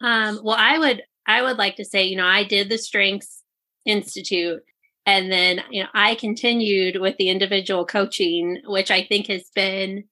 Um 0.00 0.40
well 0.42 0.56
i 0.58 0.78
would 0.78 1.02
i 1.26 1.42
would 1.42 1.56
like 1.56 1.76
to 1.76 1.84
say 1.84 2.04
you 2.04 2.16
know 2.16 2.26
i 2.26 2.44
did 2.44 2.68
the 2.68 2.78
strengths 2.78 3.42
institute 3.84 4.62
and 5.06 5.30
then 5.30 5.60
you 5.70 5.82
know 5.82 5.88
i 5.94 6.14
continued 6.14 7.00
with 7.00 7.16
the 7.18 7.28
individual 7.28 7.84
coaching 7.84 8.60
which 8.66 8.90
i 8.90 9.04
think 9.04 9.26
has 9.26 9.50
been 9.54 10.04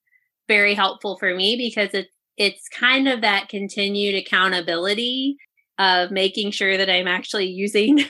very 0.48 0.74
helpful 0.74 1.16
for 1.18 1.34
me 1.34 1.56
because 1.56 1.90
it's 1.94 2.14
it's 2.36 2.68
kind 2.68 3.08
of 3.08 3.20
that 3.20 3.48
continued 3.48 4.14
accountability 4.14 5.36
of 5.78 6.10
making 6.10 6.50
sure 6.50 6.76
that 6.76 6.90
i'm 6.90 7.08
actually 7.08 7.46
using 7.46 8.04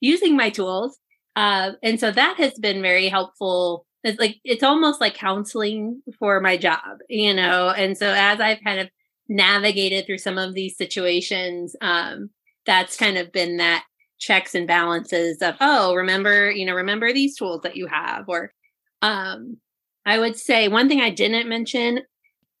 using 0.00 0.36
my 0.36 0.50
tools. 0.50 0.98
Uh, 1.36 1.72
and 1.82 2.00
so 2.00 2.10
that 2.10 2.36
has 2.38 2.54
been 2.58 2.82
very 2.82 3.08
helpful. 3.08 3.86
It's 4.02 4.18
like 4.18 4.38
it's 4.44 4.62
almost 4.62 5.00
like 5.00 5.14
counseling 5.14 6.02
for 6.18 6.40
my 6.40 6.56
job, 6.56 6.98
you 7.08 7.34
know. 7.34 7.70
And 7.70 7.96
so 7.96 8.12
as 8.16 8.40
I've 8.40 8.62
kind 8.64 8.80
of 8.80 8.88
navigated 9.28 10.06
through 10.06 10.18
some 10.18 10.38
of 10.38 10.54
these 10.54 10.76
situations, 10.76 11.76
um, 11.80 12.30
that's 12.66 12.96
kind 12.96 13.18
of 13.18 13.32
been 13.32 13.58
that 13.58 13.84
checks 14.20 14.54
and 14.54 14.66
balances 14.66 15.38
of 15.40 15.56
oh 15.60 15.94
remember 15.94 16.50
you 16.50 16.66
know 16.66 16.74
remember 16.74 17.12
these 17.12 17.36
tools 17.36 17.62
that 17.62 17.74
you 17.74 17.86
have 17.86 18.28
or 18.28 18.52
um 19.00 19.56
i 20.04 20.18
would 20.18 20.36
say 20.36 20.68
one 20.68 20.88
thing 20.88 21.00
i 21.00 21.10
didn't 21.10 21.48
mention 21.48 22.00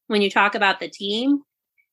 when 0.06 0.22
you 0.22 0.30
talk 0.30 0.54
about 0.54 0.80
the 0.80 0.88
team 0.88 1.42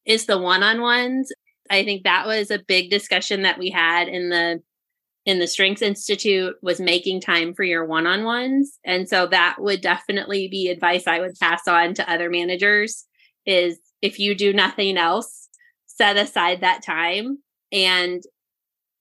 is 0.06 0.25
the 0.25 0.38
one-on-ones 0.38 1.32
i 1.70 1.84
think 1.84 2.04
that 2.04 2.25
was 2.25 2.50
a 2.50 2.63
big 2.66 2.89
discussion 2.89 3.42
that 3.42 3.60
we 3.60 3.70
had 3.70 4.08
in 4.08 4.30
the 4.30 4.62
in 5.27 5.38
the 5.38 5.46
strengths 5.46 5.84
institute 5.84 6.55
was 6.63 6.79
making 6.79 7.22
time 7.22 7.53
for 7.53 7.63
your 7.63 7.86
one-on-ones 7.86 8.79
and 8.84 9.07
so 9.07 9.27
that 9.27 9.57
would 9.60 9.81
definitely 9.81 10.48
be 10.48 10.69
advice 10.69 11.05
i 11.05 11.19
would 11.19 11.38
pass 11.39 11.67
on 11.67 11.93
to 11.93 12.12
other 12.12 12.29
managers 12.29 13.05
is 13.46 13.77
if 14.01 14.19
you 14.19 14.34
do 14.34 14.51
nothing 14.51 14.98
else 14.98 15.48
set 15.86 16.17
aside 16.17 16.62
that 16.62 16.84
time 16.84 17.38
and 17.72 18.24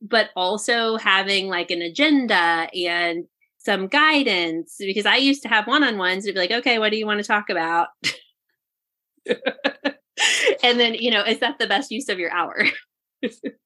but 0.02 0.28
also 0.36 0.96
having 0.96 1.48
like 1.48 1.70
an 1.70 1.80
agenda 1.80 2.68
and 2.74 3.24
some 3.66 3.88
guidance 3.88 4.76
because 4.78 5.06
I 5.06 5.16
used 5.16 5.42
to 5.42 5.48
have 5.48 5.66
one-on-ones 5.66 6.24
to 6.24 6.32
be 6.32 6.38
like, 6.38 6.52
okay, 6.52 6.78
what 6.78 6.92
do 6.92 6.96
you 6.96 7.04
want 7.04 7.18
to 7.18 7.26
talk 7.26 7.50
about? 7.50 7.88
and 10.62 10.78
then, 10.80 10.94
you 10.94 11.10
know, 11.10 11.24
is 11.24 11.40
that 11.40 11.58
the 11.58 11.66
best 11.66 11.90
use 11.90 12.08
of 12.08 12.18
your 12.18 12.30
hour? 12.30 12.64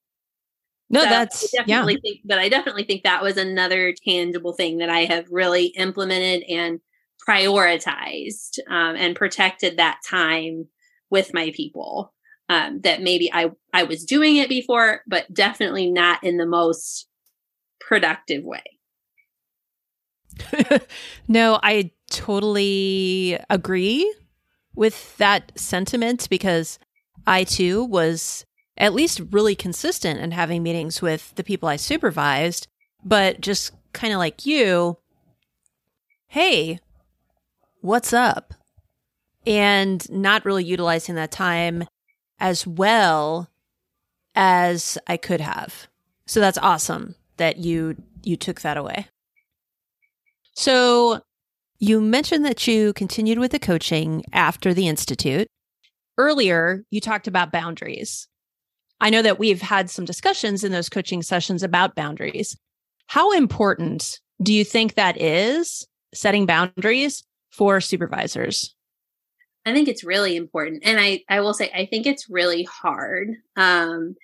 no, 0.91 1.01
so 1.01 1.09
that's 1.09 1.51
definitely 1.51 1.93
yeah. 1.93 1.99
think 2.01 2.21
but 2.25 2.37
I 2.39 2.49
definitely 2.49 2.83
think 2.83 3.03
that 3.03 3.23
was 3.23 3.37
another 3.37 3.93
tangible 4.07 4.53
thing 4.53 4.77
that 4.77 4.89
I 4.89 5.05
have 5.05 5.25
really 5.29 5.67
implemented 5.67 6.43
and 6.49 6.79
prioritized 7.27 8.59
um, 8.69 8.95
and 8.95 9.15
protected 9.15 9.77
that 9.77 9.99
time 10.07 10.67
with 11.09 11.33
my 11.33 11.51
people 11.55 12.13
um, 12.49 12.81
that 12.81 13.01
maybe 13.01 13.31
I 13.31 13.51
I 13.73 13.83
was 13.83 14.03
doing 14.03 14.35
it 14.37 14.49
before, 14.49 15.01
but 15.07 15.31
definitely 15.33 15.89
not 15.89 16.23
in 16.23 16.37
the 16.37 16.45
most 16.45 17.07
productive 17.79 18.43
way. 18.43 18.63
no, 21.27 21.59
I 21.63 21.91
totally 22.09 23.39
agree 23.49 24.13
with 24.75 25.17
that 25.17 25.51
sentiment 25.55 26.27
because 26.29 26.79
I 27.25 27.43
too 27.43 27.83
was 27.83 28.45
at 28.77 28.93
least 28.93 29.21
really 29.31 29.55
consistent 29.55 30.19
in 30.19 30.31
having 30.31 30.63
meetings 30.63 31.01
with 31.01 31.33
the 31.35 31.43
people 31.43 31.69
I 31.69 31.75
supervised, 31.75 32.67
but 33.03 33.41
just 33.41 33.71
kind 33.93 34.13
of 34.13 34.19
like 34.19 34.45
you, 34.45 34.97
hey, 36.27 36.79
what's 37.81 38.13
up? 38.13 38.53
And 39.45 40.07
not 40.09 40.45
really 40.45 40.63
utilizing 40.63 41.15
that 41.15 41.31
time 41.31 41.85
as 42.39 42.65
well 42.65 43.49
as 44.35 44.97
I 45.07 45.17
could 45.17 45.41
have. 45.41 45.87
So 46.25 46.39
that's 46.39 46.57
awesome 46.59 47.15
that 47.37 47.57
you 47.57 47.95
you 48.23 48.37
took 48.37 48.61
that 48.61 48.77
away. 48.77 49.07
So 50.53 51.21
you 51.79 51.99
mentioned 51.99 52.45
that 52.45 52.67
you 52.67 52.93
continued 52.93 53.39
with 53.39 53.51
the 53.51 53.59
coaching 53.59 54.23
after 54.31 54.73
the 54.73 54.87
institute. 54.87 55.47
Earlier, 56.17 56.83
you 56.91 57.01
talked 57.01 57.27
about 57.27 57.51
boundaries. 57.51 58.27
I 59.01 59.09
know 59.09 59.23
that 59.23 59.39
we've 59.39 59.61
had 59.61 59.89
some 59.89 60.05
discussions 60.05 60.63
in 60.63 60.71
those 60.71 60.87
coaching 60.87 61.23
sessions 61.23 61.63
about 61.63 61.95
boundaries. 61.95 62.55
How 63.07 63.31
important 63.31 64.19
do 64.41 64.53
you 64.53 64.63
think 64.63 64.93
that 64.93 65.19
is 65.19 65.87
setting 66.13 66.45
boundaries 66.45 67.23
for 67.49 67.81
supervisors? 67.81 68.75
I 69.65 69.73
think 69.73 69.87
it's 69.87 70.03
really 70.03 70.35
important. 70.35 70.83
And 70.85 70.99
I, 70.99 71.23
I 71.27 71.41
will 71.41 71.55
say, 71.55 71.71
I 71.73 71.87
think 71.87 72.05
it's 72.05 72.29
really 72.29 72.63
hard. 72.63 73.29
Um, 73.55 74.15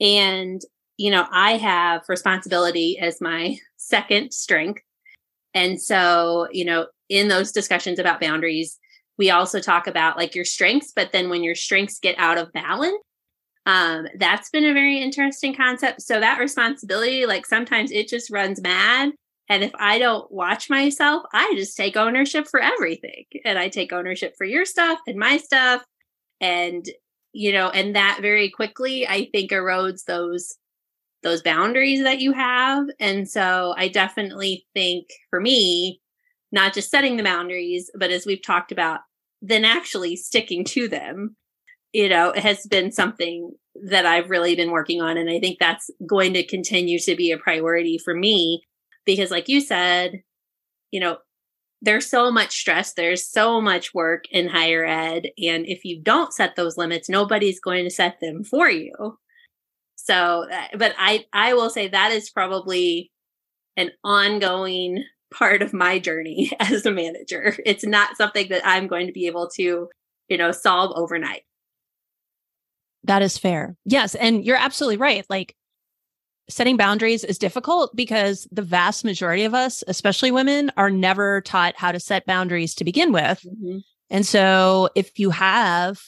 and, 0.00 0.60
you 0.96 1.12
know, 1.12 1.26
I 1.30 1.52
have 1.52 2.02
responsibility 2.08 2.98
as 2.98 3.20
my 3.20 3.56
second 3.76 4.32
strength. 4.32 4.82
And 5.54 5.80
so, 5.80 6.48
you 6.50 6.64
know, 6.64 6.86
in 7.08 7.28
those 7.28 7.52
discussions 7.52 8.00
about 8.00 8.20
boundaries, 8.20 8.78
we 9.16 9.30
also 9.30 9.60
talk 9.60 9.86
about 9.86 10.16
like 10.16 10.34
your 10.34 10.44
strengths, 10.44 10.92
but 10.94 11.12
then 11.12 11.30
when 11.30 11.44
your 11.44 11.54
strengths 11.54 12.00
get 12.00 12.16
out 12.18 12.36
of 12.36 12.52
balance, 12.52 12.98
um, 13.66 14.06
that's 14.18 14.50
been 14.50 14.66
a 14.66 14.74
very 14.74 15.00
interesting 15.00 15.54
concept. 15.54 16.02
So 16.02 16.20
that 16.20 16.38
responsibility, 16.38 17.26
like 17.26 17.46
sometimes 17.46 17.90
it 17.90 18.08
just 18.08 18.30
runs 18.30 18.60
mad 18.60 19.12
and 19.48 19.62
if 19.62 19.72
I 19.74 19.98
don't 19.98 20.30
watch 20.32 20.70
myself, 20.70 21.24
I 21.32 21.52
just 21.56 21.76
take 21.76 21.96
ownership 21.96 22.48
for 22.48 22.60
everything. 22.60 23.24
And 23.44 23.58
I 23.58 23.68
take 23.68 23.92
ownership 23.92 24.34
for 24.38 24.44
your 24.44 24.64
stuff 24.64 24.98
and 25.06 25.18
my 25.18 25.36
stuff. 25.36 25.84
And, 26.40 26.84
you 27.32 27.52
know, 27.52 27.68
and 27.68 27.94
that 27.94 28.18
very 28.22 28.50
quickly, 28.50 29.06
I 29.06 29.28
think 29.32 29.50
erodes 29.50 30.04
those 30.06 30.56
those 31.22 31.40
boundaries 31.40 32.02
that 32.02 32.20
you 32.20 32.32
have. 32.32 32.84
And 33.00 33.26
so 33.26 33.74
I 33.78 33.88
definitely 33.88 34.66
think 34.74 35.06
for 35.30 35.40
me, 35.40 36.02
not 36.52 36.74
just 36.74 36.90
setting 36.90 37.16
the 37.16 37.22
boundaries, 37.22 37.90
but 37.98 38.10
as 38.10 38.26
we've 38.26 38.42
talked 38.42 38.72
about, 38.72 39.00
then 39.40 39.64
actually 39.64 40.16
sticking 40.16 40.64
to 40.66 40.86
them, 40.86 41.34
you 41.94 42.10
know, 42.10 42.30
it 42.30 42.42
has 42.42 42.66
been 42.66 42.92
something 42.92 43.52
that 43.88 44.04
I've 44.04 44.28
really 44.28 44.54
been 44.54 44.70
working 44.70 45.00
on. 45.00 45.16
And 45.16 45.30
I 45.30 45.40
think 45.40 45.58
that's 45.58 45.90
going 46.06 46.34
to 46.34 46.46
continue 46.46 46.98
to 46.98 47.16
be 47.16 47.30
a 47.30 47.38
priority 47.38 47.98
for 47.98 48.14
me 48.14 48.62
because 49.04 49.30
like 49.30 49.48
you 49.48 49.60
said 49.60 50.22
you 50.90 51.00
know 51.00 51.18
there's 51.82 52.08
so 52.08 52.30
much 52.30 52.52
stress 52.52 52.94
there's 52.94 53.28
so 53.28 53.60
much 53.60 53.92
work 53.94 54.24
in 54.30 54.48
higher 54.48 54.84
ed 54.84 55.26
and 55.38 55.66
if 55.66 55.84
you 55.84 56.00
don't 56.00 56.32
set 56.32 56.56
those 56.56 56.76
limits 56.76 57.08
nobody's 57.08 57.60
going 57.60 57.84
to 57.84 57.90
set 57.90 58.18
them 58.20 58.44
for 58.44 58.70
you 58.70 59.18
so 59.96 60.46
uh, 60.50 60.76
but 60.78 60.94
i 60.98 61.24
i 61.32 61.54
will 61.54 61.70
say 61.70 61.88
that 61.88 62.12
is 62.12 62.30
probably 62.30 63.10
an 63.76 63.90
ongoing 64.04 65.04
part 65.32 65.62
of 65.62 65.72
my 65.72 65.98
journey 65.98 66.50
as 66.60 66.86
a 66.86 66.92
manager 66.92 67.56
it's 67.66 67.84
not 67.84 68.16
something 68.16 68.48
that 68.48 68.62
i'm 68.64 68.86
going 68.86 69.06
to 69.06 69.12
be 69.12 69.26
able 69.26 69.48
to 69.48 69.88
you 70.28 70.38
know 70.38 70.52
solve 70.52 70.92
overnight 70.94 71.42
that 73.04 73.22
is 73.22 73.38
fair 73.38 73.76
yes 73.84 74.14
and 74.14 74.44
you're 74.44 74.56
absolutely 74.56 74.96
right 74.96 75.24
like 75.30 75.54
setting 76.48 76.76
boundaries 76.76 77.24
is 77.24 77.38
difficult 77.38 77.94
because 77.96 78.46
the 78.52 78.62
vast 78.62 79.04
majority 79.04 79.44
of 79.44 79.54
us, 79.54 79.82
especially 79.88 80.30
women, 80.30 80.70
are 80.76 80.90
never 80.90 81.40
taught 81.40 81.74
how 81.76 81.92
to 81.92 82.00
set 82.00 82.26
boundaries 82.26 82.74
to 82.74 82.84
begin 82.84 83.12
with. 83.12 83.40
Mm-hmm. 83.46 83.78
And 84.10 84.26
so 84.26 84.90
if 84.94 85.18
you 85.18 85.30
have 85.30 86.00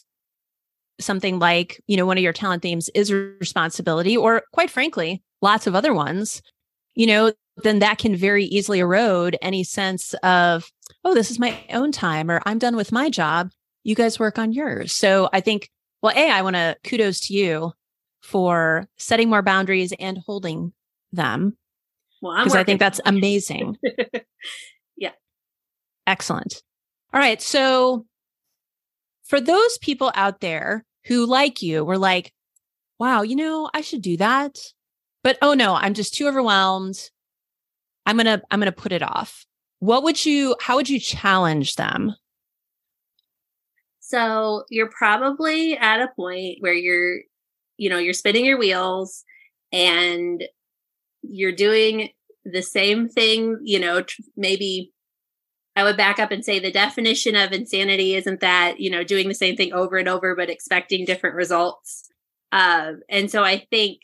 something 1.01 1.39
like, 1.39 1.83
you 1.87 1.97
know, 1.97 2.07
one 2.07 2.19
of 2.19 2.23
your 2.23 2.33
talent 2.33 2.63
themes 2.63 2.91
is 2.95 3.13
responsibility, 3.13 4.17
or 4.17 4.43
quite 4.53 4.71
frankly, 4.71 5.23
lots 5.43 5.67
of 5.67 5.75
other 5.75 5.95
ones, 5.95 6.43
you 6.95 7.07
know, 7.07 7.33
then 7.63 7.79
that 7.79 7.99
can 7.99 8.15
very 8.15 8.45
easily 8.45 8.81
erode 8.81 9.37
any 9.41 9.65
sense 9.65 10.15
of, 10.23 10.71
oh, 11.05 11.15
this 11.15 11.31
is 11.31 11.39
my 11.39 11.59
own 11.73 11.93
time, 11.93 12.31
or 12.31 12.43
I'm 12.45 12.59
done 12.59 12.77
with 12.77 12.93
my 12.93 13.09
job. 13.09 13.51
You 13.85 13.95
guys 13.95 14.19
work 14.19 14.39
on 14.39 14.53
yours. 14.53 14.93
So 14.93 15.31
I 15.33 15.41
think, 15.41 15.71
well, 16.03 16.13
A, 16.17 16.31
I 16.31 16.43
want 16.43 16.57
to 16.57 16.77
kudos 16.85 17.21
to 17.27 17.35
you 17.35 17.73
for 18.23 18.89
setting 18.97 19.29
more 19.29 19.43
boundaries 19.43 19.93
and 19.99 20.19
holding 20.19 20.73
them. 21.13 21.57
Well, 22.23 22.37
because 22.39 22.55
I 22.55 22.65
think 22.65 22.81
that's 22.81 23.01
amazing. 23.05 23.79
yeah. 24.97 25.13
Excellent. 26.07 26.63
All 27.13 27.21
right. 27.21 27.41
So 27.41 28.07
for 29.25 29.41
those 29.41 29.79
people 29.79 30.13
out 30.15 30.41
there 30.41 30.85
who 31.07 31.27
like 31.27 31.63
you 31.63 31.85
were 31.85 31.99
like, 31.99 32.33
wow, 32.99 33.23
you 33.23 33.37
know, 33.37 33.71
I 33.73 33.81
should 33.81 34.03
do 34.03 34.17
that. 34.17 34.59
But 35.23 35.39
oh 35.43 35.55
no, 35.55 35.75
I'm 35.75 35.95
just 35.95 36.15
too 36.15 36.29
overwhelmed. 36.29 37.11
I'm 38.07 38.17
going 38.17 38.27
to 38.27 38.43
I'm 38.51 38.61
going 38.61 38.73
to 38.73 38.81
put 38.81 38.93
it 38.93 39.03
off. 39.03 39.45
What 39.81 40.05
would 40.05 40.25
you 40.25 40.57
how 40.61 40.77
would 40.77 40.89
you 40.89 41.01
challenge 41.01 41.75
them? 41.75 42.15
So, 44.09 44.65
you're 44.71 44.91
probably 44.91 45.77
at 45.77 46.01
a 46.01 46.09
point 46.17 46.59
where 46.61 46.75
you're 46.75 47.21
you 47.79 47.91
know, 47.91 47.99
you're 47.99 48.15
spinning 48.15 48.45
your 48.45 48.59
wheels 48.59 49.25
and 49.73 50.45
you're 51.23 51.53
doing 51.53 52.11
the 52.45 52.63
same 52.63 53.09
thing, 53.09 53.59
you 53.65 53.79
know, 53.79 54.05
maybe 54.37 54.93
I 55.75 55.83
would 55.83 55.97
back 55.97 56.19
up 56.19 56.31
and 56.31 56.45
say 56.45 56.59
the 56.59 56.71
definition 56.71 57.37
of 57.37 57.53
insanity 57.53 58.15
isn't 58.15 58.41
that, 58.41 58.81
you 58.81 58.89
know, 58.89 59.05
doing 59.05 59.29
the 59.29 59.35
same 59.35 59.57
thing 59.57 59.73
over 59.73 59.97
and 59.97 60.09
over, 60.09 60.35
but 60.35 60.49
expecting 60.49 61.05
different 61.05 61.37
results. 61.37 62.09
Uh, 62.53 62.93
and 63.11 63.31
so 63.31 63.45
I 63.45 63.67
think 63.71 64.01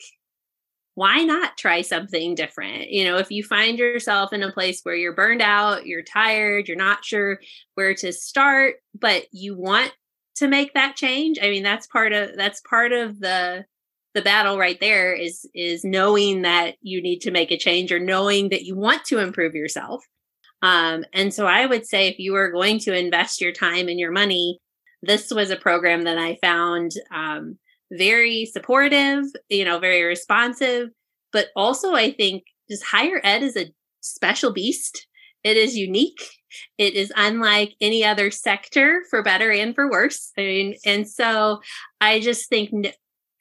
why 0.95 1.23
not 1.23 1.57
try 1.57 1.81
something 1.81 2.35
different? 2.35 2.89
You 2.89 3.05
know, 3.05 3.17
if 3.17 3.31
you 3.31 3.43
find 3.43 3.79
yourself 3.79 4.31
in 4.31 4.43
a 4.43 4.51
place 4.51 4.81
where 4.83 4.95
you're 4.95 5.15
burned 5.15 5.41
out, 5.41 5.87
you're 5.87 6.03
tired, 6.03 6.67
you're 6.67 6.77
not 6.77 7.03
sure 7.03 7.39
where 7.73 7.95
to 7.95 8.13
start, 8.13 8.75
but 8.93 9.25
you 9.31 9.57
want 9.57 9.91
to 10.35 10.47
make 10.47 10.73
that 10.73 10.95
change 10.95 11.37
i 11.41 11.49
mean 11.49 11.63
that's 11.63 11.87
part 11.87 12.13
of 12.13 12.35
that's 12.35 12.61
part 12.61 12.91
of 12.91 13.19
the 13.19 13.63
the 14.13 14.21
battle 14.21 14.57
right 14.57 14.79
there 14.79 15.13
is 15.13 15.47
is 15.53 15.83
knowing 15.83 16.43
that 16.43 16.75
you 16.81 17.01
need 17.01 17.19
to 17.19 17.31
make 17.31 17.51
a 17.51 17.57
change 17.57 17.91
or 17.91 17.99
knowing 17.99 18.49
that 18.49 18.63
you 18.63 18.75
want 18.75 19.03
to 19.05 19.19
improve 19.19 19.55
yourself 19.55 20.03
um, 20.61 21.03
and 21.13 21.33
so 21.33 21.45
i 21.45 21.65
would 21.65 21.85
say 21.85 22.07
if 22.07 22.19
you 22.19 22.35
are 22.35 22.51
going 22.51 22.79
to 22.79 22.97
invest 22.97 23.41
your 23.41 23.51
time 23.51 23.87
and 23.87 23.99
your 23.99 24.11
money 24.11 24.59
this 25.01 25.31
was 25.31 25.49
a 25.49 25.55
program 25.55 26.03
that 26.03 26.17
i 26.17 26.37
found 26.41 26.91
um, 27.13 27.57
very 27.97 28.45
supportive 28.45 29.25
you 29.49 29.63
know 29.63 29.79
very 29.79 30.03
responsive 30.03 30.89
but 31.33 31.47
also 31.55 31.93
I 31.93 32.11
think 32.11 32.43
just 32.69 32.85
higher 32.85 33.19
ed 33.23 33.43
is 33.43 33.57
a 33.57 33.73
special 33.99 34.53
beast. 34.53 35.07
It 35.43 35.57
is 35.57 35.75
unique. 35.75 36.29
It 36.77 36.93
is 36.93 37.11
unlike 37.17 37.73
any 37.81 38.05
other 38.05 38.31
sector 38.31 39.03
for 39.09 39.23
better 39.23 39.51
and 39.51 39.75
for 39.75 39.89
worse. 39.89 40.31
I 40.37 40.41
mean, 40.41 40.75
and 40.85 41.09
so 41.09 41.59
I 41.99 42.19
just 42.19 42.47
think 42.47 42.71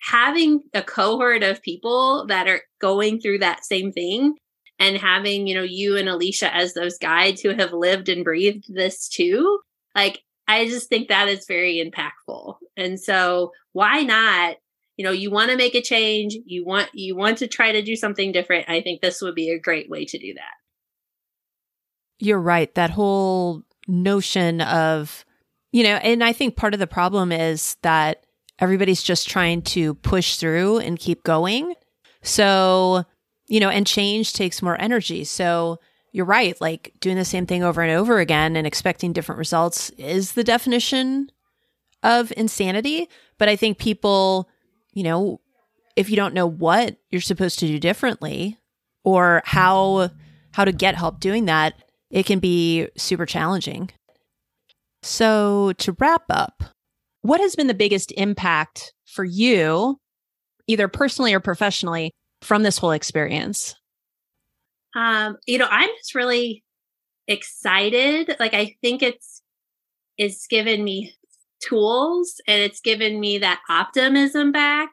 having 0.01 0.63
a 0.75 0.83
cohort 0.83 1.45
of 1.45 1.63
people 1.63 2.27
that 2.27 2.49
are 2.49 2.63
going 2.81 3.21
through 3.21 3.39
that 3.39 3.65
same 3.65 3.93
thing 3.93 4.35
and 4.81 4.97
having, 4.97 5.47
you 5.47 5.55
know, 5.55 5.63
you 5.63 5.97
and 5.97 6.09
Alicia 6.09 6.53
as 6.53 6.75
those 6.75 6.99
guides 6.99 7.41
who 7.41 7.51
have 7.51 7.73
lived 7.73 8.09
and 8.09 8.25
breathed 8.25 8.65
this 8.69 9.09
too, 9.09 9.61
like 9.95 10.23
I 10.49 10.67
just 10.67 10.89
think 10.89 11.09
that 11.09 11.29
is 11.29 11.47
very 11.47 11.83
impactful. 11.83 12.57
And 12.77 13.01
so 13.01 13.53
why 13.73 14.03
not 14.03 14.57
you 14.97 15.05
know 15.05 15.11
you 15.11 15.31
want 15.31 15.51
to 15.51 15.57
make 15.57 15.75
a 15.75 15.83
change 15.83 16.37
you 16.45 16.65
want 16.65 16.89
you 16.93 17.17
want 17.17 17.39
to 17.39 17.49
try 17.49 17.73
to 17.73 17.83
do 17.83 17.97
something 17.97 18.31
different 18.31 18.69
i 18.69 18.81
think 18.81 19.01
this 19.01 19.23
would 19.23 19.35
be 19.35 19.51
a 19.51 19.59
great 19.59 19.91
way 19.91 20.05
to 20.05 20.19
do 20.19 20.35
that. 20.35 20.55
You're 22.19 22.39
right. 22.39 22.73
That 22.77 22.91
whole 22.91 23.63
notion 23.89 24.61
of 24.61 25.25
you 25.73 25.83
know 25.83 25.97
and 25.97 26.23
i 26.23 26.33
think 26.33 26.57
part 26.57 26.75
of 26.75 26.81
the 26.81 26.87
problem 26.87 27.33
is 27.33 27.77
that 27.83 28.25
everybody's 28.59 29.03
just 29.03 29.29
trying 29.29 29.63
to 29.63 29.95
push 29.95 30.37
through 30.37 30.79
and 30.79 30.99
keep 30.99 31.25
going. 31.25 31.75
So 32.23 33.05
you 33.49 33.59
know 33.59 33.71
and 33.71 33.87
change 33.87 34.35
takes 34.35 34.63
more 34.63 34.81
energy. 34.81 35.25
So 35.25 35.81
you're 36.13 36.27
right 36.27 36.61
like 36.61 36.93
doing 37.01 37.17
the 37.17 37.25
same 37.25 37.47
thing 37.47 37.63
over 37.63 37.83
and 37.83 37.93
over 37.93 38.19
again 38.19 38.57
and 38.57 38.67
expecting 38.67 39.13
different 39.13 39.39
results 39.39 39.91
is 39.91 40.33
the 40.33 40.45
definition 40.45 41.31
of 42.03 42.33
insanity 42.37 43.09
but 43.39 43.49
i 43.49 43.57
think 43.57 43.79
people 43.79 44.49
you 44.93 45.03
know, 45.03 45.41
if 45.97 46.11
you 46.11 46.17
don't 46.17 46.35
know 46.35 46.47
what 46.47 46.97
you're 47.11 47.21
supposed 47.21 47.59
to 47.61 47.67
do 47.67 47.79
differently 47.79 48.59
or 49.05 49.43
how 49.45 50.11
how 50.53 50.65
to 50.65 50.73
get 50.73 50.95
help 50.95 51.19
doing 51.21 51.47
that, 51.47 51.75
it 52.11 52.27
can 52.27 52.39
be 52.39 52.89
super 52.97 53.27
challenging. 53.27 53.91
So, 55.03 55.73
to 55.79 55.97
wrap 55.99 56.25
up, 56.31 56.63
what 57.23 57.41
has 57.41 57.57
been 57.57 57.67
the 57.67 57.75
biggest 57.75 58.13
impact 58.13 58.93
for 59.07 59.25
you, 59.25 59.99
either 60.67 60.89
personally 60.89 61.35
or 61.35 61.41
professionally, 61.41 62.13
from 62.43 62.63
this 62.63 62.79
whole 62.79 62.93
experience? 62.93 63.75
Um, 64.95 65.37
you 65.47 65.59
know, 65.59 65.69
I'm 65.71 65.91
just 65.99 66.15
really 66.15 66.63
excited. 67.29 68.37
Like 68.39 68.55
I 68.55 68.77
think 68.83 69.03
it's 69.03 69.43
it's 70.19 70.47
given 70.47 70.85
me 70.85 71.15
tools 71.63 72.41
and 72.47 72.61
it's 72.63 72.81
given 72.81 73.21
me 73.21 73.39
that 73.39 73.61
optimism 73.69 74.53
back 74.53 74.91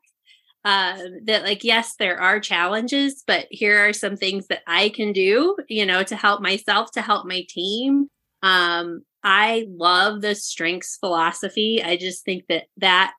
um, 0.66 1.20
that 1.26 1.44
like 1.44 1.64
yes 1.64 1.96
there 1.98 2.20
are 2.20 2.40
challenges 2.40 3.24
but 3.26 3.48
here 3.50 3.88
are 3.88 3.94
some 3.94 4.16
things 4.16 4.48
that 4.48 4.62
i 4.68 4.90
can 4.90 5.12
do 5.12 5.56
you 5.68 5.86
know 5.86 6.04
to 6.04 6.16
help 6.16 6.42
myself 6.42 6.92
to 6.92 7.02
help 7.02 7.26
my 7.26 7.44
team 7.50 8.08
um, 8.44 9.02
i 9.24 9.66
love 9.70 10.22
the 10.22 10.36
strengths 10.36 10.98
philosophy 10.98 11.82
i 11.84 11.98
just 11.98 12.24
think 12.24 12.44
that 12.50 12.66
that 12.78 13.14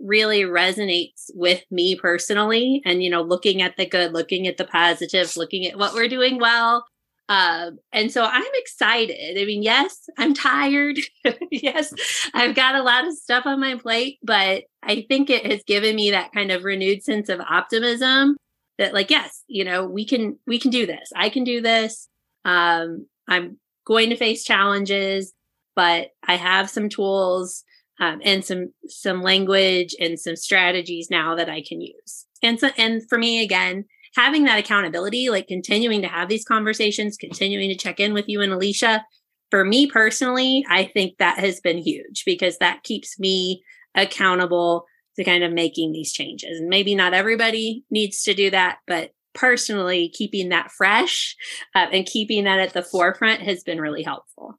really 0.00 0.42
resonates 0.42 1.30
with 1.34 1.62
me 1.70 1.96
personally 1.96 2.82
and 2.84 3.02
you 3.02 3.08
know 3.08 3.22
looking 3.22 3.62
at 3.62 3.76
the 3.76 3.86
good 3.86 4.12
looking 4.12 4.46
at 4.46 4.56
the 4.56 4.64
positive 4.64 5.36
looking 5.36 5.64
at 5.66 5.78
what 5.78 5.94
we're 5.94 6.08
doing 6.08 6.38
well 6.38 6.84
um, 7.28 7.78
and 7.92 8.12
so 8.12 8.22
I'm 8.22 8.44
excited. 8.54 9.38
I 9.40 9.44
mean, 9.46 9.62
yes, 9.62 10.08
I'm 10.18 10.34
tired. 10.34 10.98
yes, 11.50 11.94
I've 12.34 12.54
got 12.54 12.74
a 12.74 12.82
lot 12.82 13.06
of 13.06 13.14
stuff 13.14 13.46
on 13.46 13.60
my 13.60 13.76
plate, 13.76 14.18
but 14.22 14.64
I 14.82 15.06
think 15.08 15.30
it 15.30 15.50
has 15.50 15.62
given 15.66 15.96
me 15.96 16.10
that 16.10 16.32
kind 16.32 16.50
of 16.50 16.64
renewed 16.64 17.02
sense 17.02 17.30
of 17.30 17.40
optimism 17.40 18.36
that 18.76 18.92
like, 18.92 19.10
yes, 19.10 19.42
you 19.46 19.64
know, 19.64 19.86
we 19.86 20.04
can, 20.04 20.38
we 20.46 20.58
can 20.58 20.70
do 20.70 20.84
this. 20.84 21.10
I 21.16 21.30
can 21.30 21.44
do 21.44 21.62
this. 21.62 22.08
Um, 22.44 23.06
I'm 23.26 23.58
going 23.86 24.10
to 24.10 24.16
face 24.16 24.44
challenges, 24.44 25.32
but 25.74 26.08
I 26.26 26.36
have 26.36 26.68
some 26.68 26.90
tools 26.90 27.64
um, 28.00 28.20
and 28.24 28.44
some 28.44 28.72
some 28.86 29.22
language 29.22 29.94
and 30.00 30.18
some 30.18 30.36
strategies 30.36 31.08
now 31.10 31.34
that 31.34 31.48
I 31.48 31.62
can 31.66 31.80
use. 31.80 32.26
And 32.42 32.58
so, 32.60 32.70
and 32.76 33.02
for 33.08 33.18
me, 33.18 33.42
again, 33.42 33.84
having 34.16 34.44
that 34.44 34.58
accountability, 34.58 35.30
like 35.30 35.48
continuing 35.48 36.02
to 36.02 36.08
have 36.08 36.28
these 36.28 36.44
conversations, 36.44 37.16
continuing 37.16 37.68
to 37.70 37.76
check 37.76 38.00
in 38.00 38.12
with 38.12 38.28
you 38.28 38.40
and 38.40 38.52
Alicia, 38.52 39.04
for 39.50 39.64
me 39.64 39.86
personally, 39.86 40.64
I 40.68 40.84
think 40.84 41.18
that 41.18 41.38
has 41.38 41.60
been 41.60 41.78
huge 41.78 42.24
because 42.26 42.58
that 42.58 42.82
keeps 42.82 43.18
me 43.18 43.62
accountable 43.94 44.84
to 45.16 45.24
kind 45.24 45.44
of 45.44 45.52
making 45.52 45.92
these 45.92 46.12
changes. 46.12 46.58
And 46.58 46.68
maybe 46.68 46.94
not 46.94 47.14
everybody 47.14 47.84
needs 47.90 48.22
to 48.24 48.34
do 48.34 48.50
that, 48.50 48.78
but 48.86 49.12
personally, 49.32 50.08
keeping 50.08 50.48
that 50.48 50.70
fresh 50.72 51.36
uh, 51.74 51.86
and 51.92 52.06
keeping 52.06 52.44
that 52.44 52.60
at 52.60 52.72
the 52.72 52.82
forefront 52.82 53.42
has 53.42 53.62
been 53.62 53.80
really 53.80 54.02
helpful. 54.02 54.58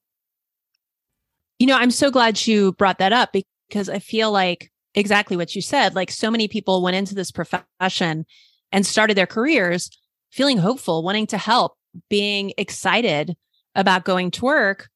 You 1.60 1.68
know, 1.68 1.78
I'm 1.78 1.92
so 1.92 2.12
glad 2.12 2.46
you 2.46 2.74
brought 2.74 3.00
that 3.00 3.14
up 3.14 3.34
because 3.70 3.90
I 3.90 4.00
feel 4.00 4.32
like 4.32 4.72
exactly 4.94 5.38
what 5.38 5.56
you 5.56 5.62
said. 5.62 5.96
Like 5.96 6.12
so 6.12 6.32
many 6.32 6.48
people 6.48 6.82
went 6.82 6.96
into 6.96 7.16
this 7.16 7.32
profession 7.32 8.26
and 8.72 8.86
started 8.86 9.16
their 9.16 9.28
careers 9.28 9.90
feeling 10.32 10.58
hopeful, 10.58 11.04
wanting 11.04 11.28
to 11.28 11.38
help, 11.38 11.78
being 12.10 12.54
excited 12.58 13.36
about 13.74 14.06
going 14.06 14.32
to 14.32 14.46
work. 14.46 14.90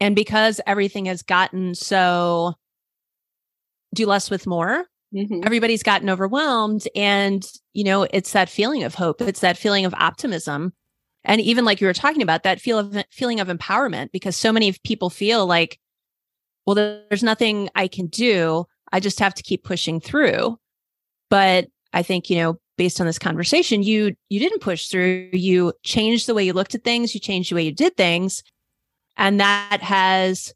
And 0.00 0.14
because 0.14 0.60
everything 0.66 1.06
has 1.06 1.22
gotten 1.22 1.74
so 1.74 2.54
do 3.94 4.06
less 4.06 4.30
with 4.30 4.46
more, 4.46 4.84
mm-hmm. 5.14 5.40
everybody's 5.44 5.82
gotten 5.82 6.08
overwhelmed. 6.08 6.86
And, 6.94 7.44
you 7.72 7.84
know, 7.84 8.06
it's 8.10 8.32
that 8.32 8.48
feeling 8.48 8.84
of 8.84 8.94
hope, 8.94 9.20
it's 9.20 9.40
that 9.40 9.58
feeling 9.58 9.84
of 9.84 9.94
optimism. 9.94 10.72
And 11.24 11.40
even 11.40 11.64
like 11.64 11.80
you 11.80 11.86
were 11.86 11.92
talking 11.92 12.22
about, 12.22 12.42
that 12.44 12.60
feel 12.60 12.78
of, 12.78 13.04
feeling 13.10 13.40
of 13.40 13.48
empowerment, 13.48 14.12
because 14.12 14.36
so 14.36 14.52
many 14.52 14.72
people 14.84 15.10
feel 15.10 15.46
like, 15.46 15.78
well, 16.66 16.74
there's 16.74 17.22
nothing 17.22 17.68
I 17.74 17.88
can 17.88 18.06
do. 18.06 18.66
I 18.92 19.00
just 19.00 19.20
have 19.20 19.34
to 19.34 19.42
keep 19.42 19.64
pushing 19.64 20.00
through. 20.00 20.58
But 21.30 21.68
I 21.92 22.02
think, 22.02 22.30
you 22.30 22.36
know, 22.36 22.58
based 22.76 23.00
on 23.00 23.06
this 23.06 23.18
conversation, 23.18 23.82
you 23.82 24.14
you 24.28 24.40
didn't 24.40 24.60
push 24.60 24.86
through. 24.86 25.30
You 25.32 25.72
changed 25.82 26.26
the 26.26 26.34
way 26.34 26.44
you 26.44 26.52
looked 26.52 26.74
at 26.74 26.84
things, 26.84 27.14
you 27.14 27.20
changed 27.20 27.50
the 27.50 27.56
way 27.56 27.62
you 27.62 27.72
did 27.72 27.96
things. 27.96 28.42
And 29.16 29.40
that 29.40 29.80
has, 29.82 30.54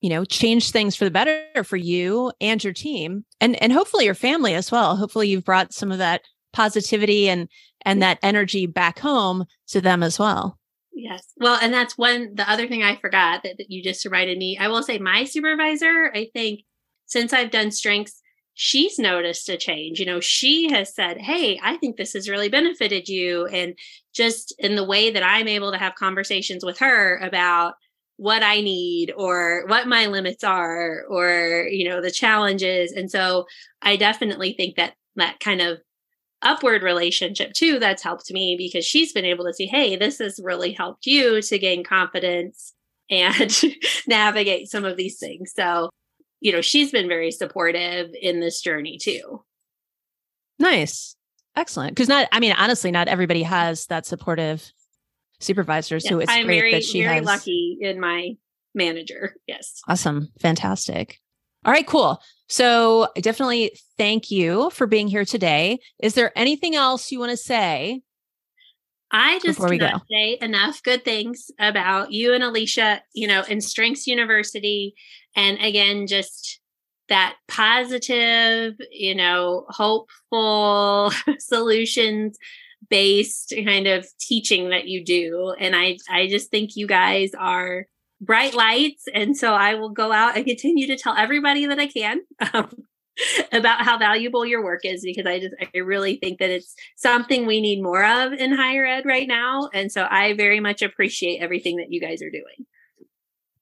you 0.00 0.08
know, 0.08 0.24
changed 0.24 0.72
things 0.72 0.94
for 0.96 1.04
the 1.04 1.10
better 1.10 1.64
for 1.64 1.76
you 1.76 2.32
and 2.40 2.62
your 2.62 2.72
team 2.72 3.24
and 3.40 3.60
and 3.62 3.72
hopefully 3.72 4.04
your 4.04 4.14
family 4.14 4.54
as 4.54 4.70
well. 4.70 4.96
Hopefully 4.96 5.28
you've 5.28 5.44
brought 5.44 5.74
some 5.74 5.90
of 5.92 5.98
that 5.98 6.22
positivity 6.52 7.28
and 7.28 7.48
and 7.84 8.02
that 8.02 8.18
energy 8.22 8.66
back 8.66 8.98
home 9.00 9.44
to 9.68 9.80
them 9.80 10.02
as 10.02 10.18
well. 10.18 10.58
Yes. 10.92 11.26
Well, 11.38 11.58
and 11.60 11.72
that's 11.72 11.96
one 11.98 12.34
the 12.34 12.48
other 12.48 12.68
thing 12.68 12.82
I 12.82 12.96
forgot 12.96 13.42
that, 13.42 13.56
that 13.58 13.70
you 13.70 13.82
just 13.82 14.04
reminded 14.04 14.38
me. 14.38 14.58
I 14.58 14.68
will 14.68 14.82
say 14.82 14.98
my 14.98 15.24
supervisor, 15.24 16.10
I 16.14 16.28
think 16.32 16.60
since 17.06 17.32
I've 17.32 17.50
done 17.50 17.70
strengths 17.70 18.22
she's 18.54 18.98
noticed 18.98 19.48
a 19.48 19.56
change. 19.56 19.98
You 19.98 20.06
know, 20.06 20.20
she 20.20 20.70
has 20.70 20.94
said, 20.94 21.18
Hey, 21.18 21.58
I 21.62 21.76
think 21.76 21.96
this 21.96 22.12
has 22.12 22.28
really 22.28 22.48
benefited 22.48 23.08
you. 23.08 23.46
And 23.46 23.74
just 24.14 24.54
in 24.58 24.76
the 24.76 24.84
way 24.84 25.10
that 25.10 25.22
I'm 25.22 25.48
able 25.48 25.72
to 25.72 25.78
have 25.78 25.94
conversations 25.94 26.64
with 26.64 26.78
her 26.78 27.16
about 27.18 27.74
what 28.16 28.42
I 28.42 28.60
need 28.60 29.12
or 29.16 29.64
what 29.66 29.88
my 29.88 30.06
limits 30.06 30.44
are 30.44 31.04
or, 31.08 31.66
you 31.70 31.88
know, 31.88 32.00
the 32.00 32.10
challenges. 32.10 32.92
And 32.92 33.10
so 33.10 33.46
I 33.80 33.96
definitely 33.96 34.52
think 34.52 34.76
that 34.76 34.94
that 35.16 35.40
kind 35.40 35.60
of 35.60 35.78
upward 36.42 36.82
relationship 36.82 37.52
too 37.52 37.78
that's 37.78 38.02
helped 38.02 38.30
me 38.32 38.56
because 38.56 38.84
she's 38.84 39.12
been 39.12 39.24
able 39.24 39.44
to 39.44 39.54
see 39.54 39.66
hey 39.66 39.96
this 39.96 40.18
has 40.18 40.40
really 40.42 40.72
helped 40.72 41.06
you 41.06 41.40
to 41.40 41.58
gain 41.58 41.84
confidence 41.84 42.72
and 43.10 43.62
navigate 44.06 44.68
some 44.68 44.84
of 44.84 44.96
these 44.96 45.18
things 45.18 45.52
so 45.54 45.88
you 46.42 46.50
know, 46.50 46.60
she's 46.60 46.90
been 46.90 47.08
very 47.08 47.30
supportive 47.30 48.10
in 48.20 48.40
this 48.40 48.60
journey 48.60 48.98
too. 48.98 49.44
Nice. 50.58 51.14
Excellent. 51.54 51.92
Because 51.92 52.08
not, 52.08 52.28
I 52.32 52.40
mean, 52.40 52.52
honestly, 52.58 52.90
not 52.90 53.06
everybody 53.06 53.44
has 53.44 53.86
that 53.86 54.06
supportive 54.06 54.72
supervisor. 55.38 56.00
So 56.00 56.18
it's 56.18 56.30
I'm 56.30 56.46
great 56.46 56.58
very, 56.58 56.72
that 56.72 56.84
she 56.84 57.02
very 57.02 57.16
has. 57.16 57.24
lucky 57.24 57.78
in 57.80 58.00
my 58.00 58.32
manager. 58.74 59.36
Yes. 59.46 59.80
Awesome. 59.86 60.28
Fantastic. 60.40 61.20
All 61.64 61.72
right, 61.72 61.86
cool. 61.86 62.20
So 62.48 63.08
definitely 63.16 63.76
thank 63.96 64.30
you 64.30 64.70
for 64.70 64.86
being 64.86 65.08
here 65.08 65.24
today. 65.24 65.78
Is 66.00 66.14
there 66.14 66.36
anything 66.36 66.74
else 66.74 67.10
you 67.12 67.18
want 67.18 67.30
to 67.30 67.36
say? 67.36 68.02
I 69.10 69.38
just 69.40 69.58
cannot 69.58 70.02
say 70.10 70.38
enough 70.40 70.82
good 70.82 71.04
things 71.04 71.50
about 71.58 72.12
you 72.12 72.32
and 72.32 72.42
Alicia, 72.42 73.02
you 73.12 73.28
know, 73.28 73.42
in 73.42 73.60
Strengths 73.60 74.06
University 74.06 74.94
and 75.34 75.58
again 75.60 76.06
just 76.06 76.60
that 77.08 77.36
positive 77.48 78.74
you 78.90 79.14
know 79.14 79.66
hopeful 79.68 81.12
solutions 81.38 82.38
based 82.88 83.54
kind 83.64 83.86
of 83.86 84.06
teaching 84.20 84.70
that 84.70 84.86
you 84.86 85.04
do 85.04 85.54
and 85.58 85.74
i 85.74 85.96
i 86.10 86.28
just 86.28 86.50
think 86.50 86.70
you 86.74 86.86
guys 86.86 87.30
are 87.38 87.86
bright 88.22 88.54
lights 88.54 89.04
and 89.12 89.36
so 89.36 89.52
i 89.52 89.74
will 89.74 89.90
go 89.90 90.12
out 90.12 90.36
and 90.36 90.46
continue 90.46 90.86
to 90.86 90.96
tell 90.96 91.14
everybody 91.16 91.66
that 91.66 91.78
i 91.78 91.86
can 91.86 92.20
um, 92.54 92.70
about 93.52 93.84
how 93.84 93.98
valuable 93.98 94.44
your 94.44 94.64
work 94.64 94.84
is 94.84 95.02
because 95.02 95.26
I 95.26 95.38
just 95.38 95.54
I 95.74 95.78
really 95.78 96.16
think 96.16 96.38
that 96.38 96.50
it's 96.50 96.74
something 96.96 97.46
we 97.46 97.60
need 97.60 97.82
more 97.82 98.04
of 98.04 98.32
in 98.32 98.52
higher 98.52 98.86
ed 98.86 99.04
right 99.04 99.28
now. 99.28 99.68
And 99.72 99.90
so 99.90 100.06
I 100.08 100.34
very 100.34 100.60
much 100.60 100.82
appreciate 100.82 101.38
everything 101.38 101.76
that 101.76 101.92
you 101.92 102.00
guys 102.00 102.22
are 102.22 102.30
doing. 102.30 102.66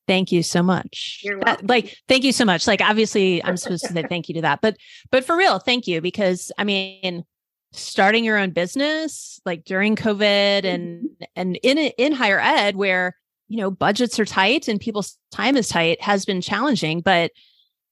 Thank 0.06 0.32
you 0.32 0.42
so 0.42 0.62
much. 0.62 1.20
You're 1.22 1.38
welcome. 1.38 1.66
like, 1.68 1.96
thank 2.08 2.24
you 2.24 2.32
so 2.32 2.44
much. 2.44 2.66
Like, 2.66 2.80
obviously, 2.80 3.44
I'm 3.44 3.56
supposed 3.56 3.86
to 3.86 3.92
say 3.92 4.02
thank 4.02 4.28
you 4.28 4.34
to 4.36 4.40
that, 4.42 4.60
but 4.60 4.76
but 5.10 5.24
for 5.24 5.36
real, 5.36 5.58
thank 5.58 5.86
you 5.86 6.00
because 6.00 6.50
I 6.58 6.64
mean, 6.64 7.24
starting 7.72 8.24
your 8.24 8.36
own 8.36 8.50
business 8.50 9.40
like 9.44 9.64
during 9.64 9.94
COVID 9.94 10.64
and 10.64 11.08
and 11.36 11.56
in 11.62 11.78
in 11.78 12.12
higher 12.12 12.40
ed 12.40 12.74
where 12.74 13.14
you 13.50 13.58
know 13.58 13.70
budgets 13.70 14.18
are 14.18 14.24
tight 14.24 14.68
and 14.68 14.80
people's 14.80 15.18
time 15.30 15.56
is 15.56 15.68
tight 15.68 16.00
has 16.00 16.24
been 16.24 16.40
challenging, 16.40 17.02
but 17.02 17.32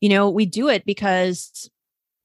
you 0.00 0.08
know 0.08 0.30
we 0.30 0.46
do 0.46 0.68
it 0.68 0.86
because 0.86 1.68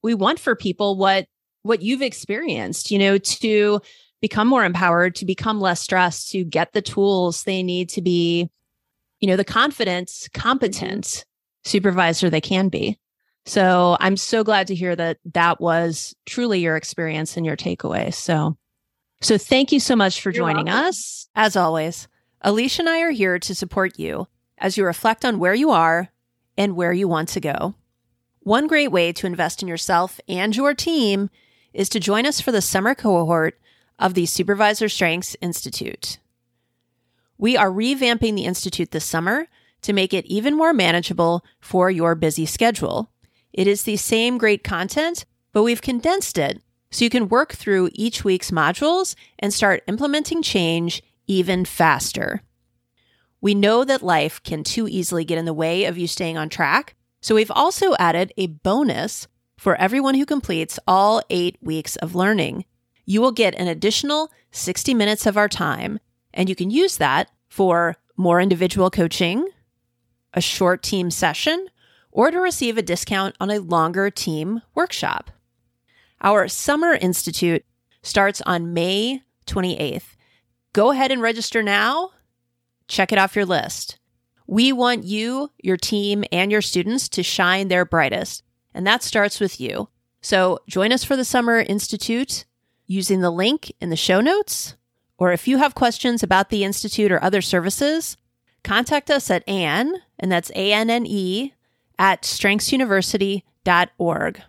we 0.02 0.13
want 0.13 0.39
for 0.39 0.56
people 0.56 0.98
what 0.98 1.28
what 1.63 1.82
you've 1.82 2.02
experienced. 2.02 2.91
You 2.91 3.00
know 3.00 3.17
to 3.17 3.82
become 4.22 4.48
more 4.48 4.63
empowered, 4.63 5.15
to 5.15 5.26
become 5.26 5.60
less 5.60 5.82
stressed, 5.82 6.32
to 6.32 6.46
get 6.46 6.72
the 6.72 6.82
tools 6.82 7.43
they 7.43 7.62
need 7.62 7.89
to 7.89 8.02
be 8.02 8.50
you 9.24 9.28
know, 9.28 9.38
the 9.38 9.46
confident, 9.46 10.10
mm-hmm. 10.10 10.41
competent 10.41 11.24
supervisor 11.63 12.30
they 12.30 12.41
can 12.41 12.67
be. 12.67 13.00
So 13.46 13.96
I'm 14.02 14.17
so 14.17 14.43
glad 14.43 14.67
to 14.67 14.76
hear 14.76 14.98
that 14.98 15.17
that 15.34 15.62
was 15.62 16.13
truly 16.26 16.60
your 16.60 16.76
experience 16.76 17.38
and 17.38 17.46
your 17.46 17.56
takeaway. 17.56 18.13
So, 18.13 18.58
so 19.22 19.38
thank 19.38 19.72
you 19.72 19.80
so 19.80 19.96
much 19.96 20.19
for 20.19 20.30
You're 20.30 20.43
joining 20.43 20.65
welcome. 20.65 20.88
us. 20.88 21.30
As 21.36 21.56
always, 21.56 22.10
Alicia 22.45 22.82
and 22.82 22.89
I 22.89 23.01
are 23.01 23.12
here 23.12 23.39
to 23.39 23.56
support 23.56 23.97
you 23.97 24.27
as 24.58 24.77
you 24.77 24.86
reflect 24.86 25.23
on 25.23 25.39
where 25.39 25.53
you 25.53 25.71
are 25.71 26.10
and 26.58 26.75
where 26.75 26.91
you 26.91 27.08
want 27.08 27.29
to 27.29 27.39
go. 27.39 27.75
One 28.41 28.67
great 28.67 28.91
way 28.91 29.13
to 29.13 29.25
invest 29.25 29.62
in 29.62 29.69
yourself 29.69 30.19
and 30.27 30.53
your 30.53 30.73
team 30.73 31.29
is 31.73 31.88
to 31.89 32.01
join 32.01 32.25
us 32.25 32.41
for 32.41 32.51
the 32.51 32.62
summer 32.62 32.95
cohort 32.95 33.58
of 33.97 34.13
the 34.13 34.25
Supervisor 34.25 34.89
Strengths 34.89 35.38
Institute. 35.39 36.19
We 37.38 37.56
are 37.56 37.71
revamping 37.71 38.36
the 38.36 38.43
Institute 38.45 38.91
this 38.91 39.06
summer 39.06 39.47
to 39.82 39.93
make 39.93 40.13
it 40.13 40.25
even 40.25 40.58
more 40.58 40.73
manageable 40.73 41.45
for 41.62 41.89
your 41.89 42.13
busy 42.13 42.45
schedule. 42.45 43.10
It 43.53 43.67
is 43.67 43.84
the 43.84 43.95
same 43.95 44.38
great 44.38 44.65
content, 44.65 45.25
but 45.53 45.63
we've 45.63 45.82
condensed 45.82 46.38
it 46.38 46.62
so 46.91 47.06
you 47.06 47.10
can 47.10 47.29
work 47.29 47.53
through 47.53 47.89
each 47.93 48.25
week's 48.25 48.51
modules 48.51 49.15
and 49.39 49.53
start 49.53 49.84
implementing 49.88 50.41
change 50.41 51.01
even 51.27 51.65
faster. 51.65 52.41
We 53.41 53.55
know 53.55 53.83
that 53.83 54.01
life 54.01 54.41
can 54.43 54.63
too 54.63 54.88
easily 54.88 55.25
get 55.25 55.38
in 55.38 55.45
the 55.45 55.53
way 55.53 55.86
of 55.86 55.97
you 55.97 56.07
staying 56.07 56.38
on 56.38 56.49
track, 56.49 56.95
so 57.21 57.36
we've 57.36 57.51
also 57.51 57.95
added 57.99 58.33
a 58.38 58.47
bonus 58.47 59.27
for 59.57 59.75
everyone 59.75 60.15
who 60.15 60.25
completes 60.25 60.79
all 60.88 61.21
eight 61.29 61.57
weeks 61.62 61.95
of 61.97 62.15
learning. 62.15 62.65
You 63.05 63.21
will 63.21 63.31
get 63.31 63.55
an 63.55 63.67
additional 63.67 64.31
60 64.51 64.93
minutes 64.93 65.25
of 65.25 65.38
our 65.38 65.49
time 65.49 65.99
and 66.33 66.49
you 66.49 66.55
can 66.55 66.69
use 66.69 66.97
that 66.97 67.29
for 67.47 67.95
more 68.17 68.41
individual 68.41 68.89
coaching, 68.89 69.47
a 70.33 70.41
short 70.41 70.81
team 70.81 71.12
session, 71.12 71.67
or 72.12 72.31
to 72.31 72.39
receive 72.39 72.77
a 72.77 72.81
discount 72.81 73.36
on 73.39 73.49
a 73.49 73.59
longer 73.59 74.09
team 74.09 74.62
workshop. 74.75 75.31
Our 76.21 76.47
Summer 76.47 76.93
Institute 76.93 77.65
starts 78.01 78.41
on 78.41 78.73
May 78.73 79.21
28th. 79.45 80.12
Go 80.73 80.91
ahead 80.91 81.12
and 81.12 81.21
register 81.21 81.63
now. 81.63 82.12
Check 82.88 83.12
it 83.12 83.17
off 83.17 83.36
your 83.36 83.45
list. 83.45 83.99
We 84.45 84.73
want 84.73 85.05
you, 85.05 85.51
your 85.62 85.77
team, 85.77 86.25
and 86.31 86.51
your 86.51 86.62
students 86.62 87.07
to 87.09 87.23
shine 87.23 87.69
their 87.69 87.86
brightest, 87.86 88.43
and 88.73 88.86
that 88.86 89.03
starts 89.03 89.39
with 89.39 89.62
you. 89.62 89.88
So 90.21 90.59
join 90.67 90.91
us 90.91 91.03
for 91.03 91.15
the 91.15 91.25
Summer 91.25 91.59
Institute 91.59 92.45
using 92.86 93.21
the 93.21 93.31
link 93.31 93.71
in 93.79 93.89
the 93.89 93.95
show 93.95 94.19
notes 94.19 94.75
or 95.23 95.31
if 95.31 95.47
you 95.47 95.57
have 95.57 95.73
questions 95.73 96.21
about 96.21 96.49
the 96.49 96.65
Institute 96.65 97.09
or 97.09 97.23
other 97.23 97.41
services, 97.41 98.17
contact 98.63 99.09
us 99.09 99.31
at 99.31 99.47
Anne, 99.47 99.93
and 100.19 100.29
that's 100.29 100.51
A 100.55 100.73
N 100.73 100.89
N 100.89 101.05
E, 101.05 101.53
at 101.97 102.23
strengthsuniversity.org. 102.23 104.41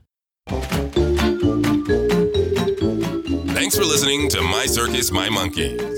Thanks 3.55 3.77
for 3.77 3.85
listening 3.85 4.29
to 4.31 4.43
My 4.43 4.67
Circus, 4.67 5.13
My 5.13 5.29
Monkeys. 5.29 5.94